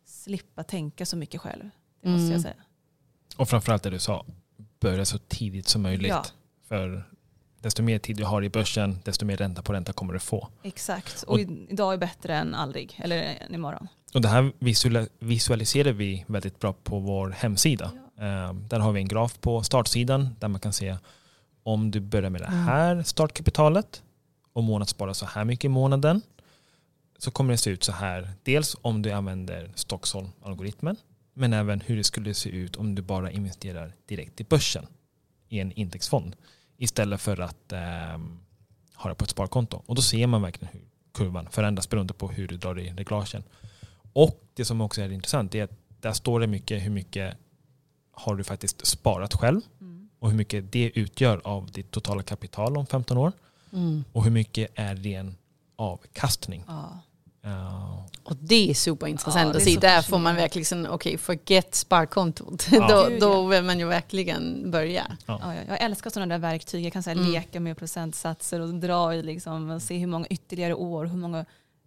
slippa 0.05 0.63
tänka 0.63 1.05
så 1.05 1.17
mycket 1.17 1.41
själv. 1.41 1.69
Det 2.01 2.09
måste 2.09 2.21
Mm. 2.21 2.31
jag 2.31 2.41
säga. 2.41 2.55
Och 3.37 3.49
framförallt 3.49 3.83
det 3.83 3.89
du 3.89 3.99
sa, 3.99 4.25
börja 4.79 5.05
så 5.05 5.17
tidigt 5.17 5.67
som 5.67 5.81
möjligt. 5.81 6.09
Ja. 6.09 6.25
För 6.67 7.09
desto 7.61 7.83
mer 7.83 7.99
tid 7.99 8.17
du 8.17 8.23
har 8.25 8.43
i 8.43 8.49
börsen, 8.49 8.99
desto 9.03 9.25
mer 9.25 9.37
ränta 9.37 9.61
på 9.61 9.73
ränta 9.73 9.93
kommer 9.93 10.13
du 10.13 10.19
få. 10.19 10.47
Exakt. 10.63 11.23
Och, 11.23 11.33
Och- 11.33 11.39
idag 11.69 11.93
är 11.93 11.97
bättre 11.97 12.35
än 12.35 12.55
aldrig. 12.55 12.99
Eller 13.03 13.17
än 13.23 13.53
imorgon. 13.55 13.87
Och 14.13 14.21
det 14.21 14.27
här 14.27 14.51
visual- 14.59 15.07
visualiserar 15.19 15.91
vi 15.91 16.25
väldigt 16.27 16.59
bra 16.59 16.73
på 16.73 16.99
vår 16.99 17.29
hemsida. 17.29 17.85
Eh, 18.17 18.53
där 18.53 18.79
har 18.79 18.91
vi 18.91 18.99
en 19.01 19.07
graf 19.07 19.39
på 19.39 19.63
startsidan 19.63 20.35
där 20.39 20.47
man 20.47 20.59
kan 20.61 20.73
se 20.73 20.97
om 21.63 21.91
du 21.91 21.99
börjar 21.99 22.29
med 22.29 22.41
det 22.41 22.45
Mm. 22.47 22.59
här 22.59 23.03
startkapitalet 23.03 24.03
och 24.53 24.63
månadsspara 24.63 25.13
så 25.13 25.25
här 25.25 25.45
mycket 25.45 25.65
i 25.65 25.69
månaden 25.69 26.21
så 27.17 27.31
kommer 27.31 27.51
det 27.53 27.57
se 27.57 27.69
ut 27.69 27.83
så 27.83 27.91
här. 27.91 28.29
Dels 28.43 28.75
om 28.81 29.01
du 29.01 29.11
använder 29.11 29.71
Stockholm-algoritmen 29.75 30.95
men 31.33 31.53
även 31.53 31.81
hur 31.81 31.97
det 31.97 32.03
skulle 32.03 32.33
se 32.33 32.49
ut 32.49 32.75
om 32.75 32.95
du 32.95 33.01
bara 33.01 33.31
investerar 33.31 33.93
direkt 34.07 34.41
i 34.41 34.43
börsen 34.43 34.85
i 35.49 35.59
en 35.59 35.71
indexfond 35.71 36.35
istället 36.79 37.21
för 37.21 37.39
att 37.41 37.71
ehm, 37.73 38.39
ha 38.95 39.09
det 39.09 39.15
på 39.15 39.23
ett 39.23 39.29
sparkonto. 39.29 39.81
Och 39.85 39.95
då 39.95 40.01
ser 40.01 40.27
man 40.27 40.41
verkligen 40.41 40.73
hur 40.73 40.81
kurvan 41.13 41.47
förändras 41.49 41.89
beroende 41.89 42.13
på 42.13 42.27
hur 42.27 42.47
du 42.47 42.57
drar 42.57 42.79
i 42.79 42.89
reglagen. 42.93 43.43
Och 44.13 44.43
det 44.53 44.65
som 44.65 44.81
också 44.81 45.01
är 45.01 45.11
intressant 45.11 45.55
är 45.55 45.63
att 45.63 45.71
där 46.01 46.13
står 46.13 46.39
det 46.39 46.47
mycket 46.47 46.81
hur 46.83 46.89
mycket 46.91 47.37
har 48.11 48.35
du 48.35 48.43
faktiskt 48.43 48.85
sparat 48.87 49.33
själv 49.33 49.61
Mm. 49.81 50.09
och 50.19 50.29
hur 50.29 50.37
mycket 50.37 50.71
det 50.71 50.91
utgör 50.95 51.41
av 51.43 51.71
ditt 51.71 51.91
totala 51.91 52.23
kapital 52.23 52.77
om 52.77 52.85
15 52.85 53.17
år 53.17 53.31
Mm. 53.73 54.03
och 54.11 54.23
hur 54.23 54.31
mycket 54.31 54.71
är 54.75 54.95
ren 54.95 55.35
avkastning. 55.75 56.63
Ja. 56.67 56.99
Uh, 57.45 58.05
Och 58.23 58.35
det 58.35 58.69
är 58.69 58.73
superintressant 58.73 59.47
Ja, 59.47 59.51
det 59.51 59.57
att 59.57 59.63
se. 59.63 59.73
så 59.73 59.79
Där 59.79 60.01
får 60.01 60.17
man 60.17 60.35
verkligen, 60.35 60.65
sån, 60.65 60.87
okej, 60.87 61.17
forget 61.17 61.75
sparkontot. 61.75 62.67
Ja. 62.71 62.87
då, 62.87 63.09
då 63.19 63.33
ja. 63.33 63.47
vill 63.47 63.63
man 63.63 63.79
ju 63.79 63.85
verkligen 63.85 64.71
börja. 64.71 65.17
Ja, 65.25 65.55
jag- 65.55 65.65
jag 65.67 65.81
älskar 65.81 66.09
sådana 66.09 66.33
där 66.35 66.39
verktyg. 66.39 66.85
Jag 66.85 66.93
kan 66.93 67.03
så 67.03 67.09
här 67.09 67.17
Mm. 67.17 67.31
leka 67.31 67.59
med 67.59 67.77
procentsatser 67.77 68.59
och 68.59 68.73
dra 68.75 69.15
i 69.15 69.23
liksom, 69.23 69.69
och 69.69 69.81
se 69.81 69.97
hur 69.97 70.07
många 70.07 70.25
ytterligare 70.27 70.73
år, 70.73 71.05
hur 71.05 71.17
många 71.17 71.45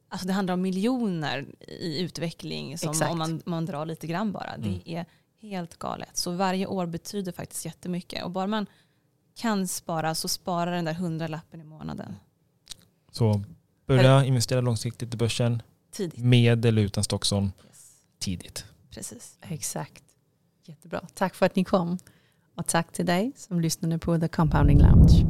Alltså 0.09 0.27
det 0.27 0.33
handlar 0.33 0.55
om 0.55 0.63
miljoner 0.63 1.47
i 1.69 2.01
utveckling 2.01 2.79
som 2.79 2.91
Exakt. 2.91 3.13
om 3.13 3.19
man, 3.19 3.43
man 3.47 3.67
drar 3.67 3.87
lite 3.87 4.07
grann 4.07 4.33
bara. 4.33 4.55
Mm. 4.55 4.63
Det 4.85 4.95
är 4.97 5.07
helt 5.41 5.79
galet. 5.79 6.17
Så 6.17 6.31
varje 6.31 6.67
år 6.67 6.87
betyder 6.87 7.33
faktiskt 7.33 7.65
jättemycket. 7.65 8.25
Och 8.25 8.31
bara 8.31 8.47
man 8.47 8.67
kan 9.37 9.69
spara 9.69 10.15
så 10.15 10.29
sparar 10.29 10.73
den 10.73 10.85
där 10.85 10.93
hundralappen 10.95 11.61
i 11.61 11.65
månaden. 11.65 12.17
så 13.13 13.43
börja 13.87 14.25
investera 14.25 14.61
långsiktigt 14.61 15.15
i 15.15 15.17
börsen 15.17 15.63
Tidigt. 15.91 16.19
med 16.19 16.65
eller 16.67 16.83
utan 16.83 17.05
Stockholm 17.05 17.53
Yes. 17.69 17.91
tidigt. 18.19 18.65
Precis. 18.91 19.39
Exakt. 19.41 20.03
Jättebra. 20.65 21.01
Tack 21.15 21.35
för 21.35 21.47
att 21.47 21.57
ni 21.57 21.65
kom. 21.65 21.99
Och 22.55 22.67
tack 22.67 22.93
till 22.93 23.07
dig 23.07 23.33
som 23.37 23.61
lyssnade 23.61 23.99
på 23.99 24.19
The 24.21 24.29
Compounding 24.29 24.79
Lounge. 24.81 25.27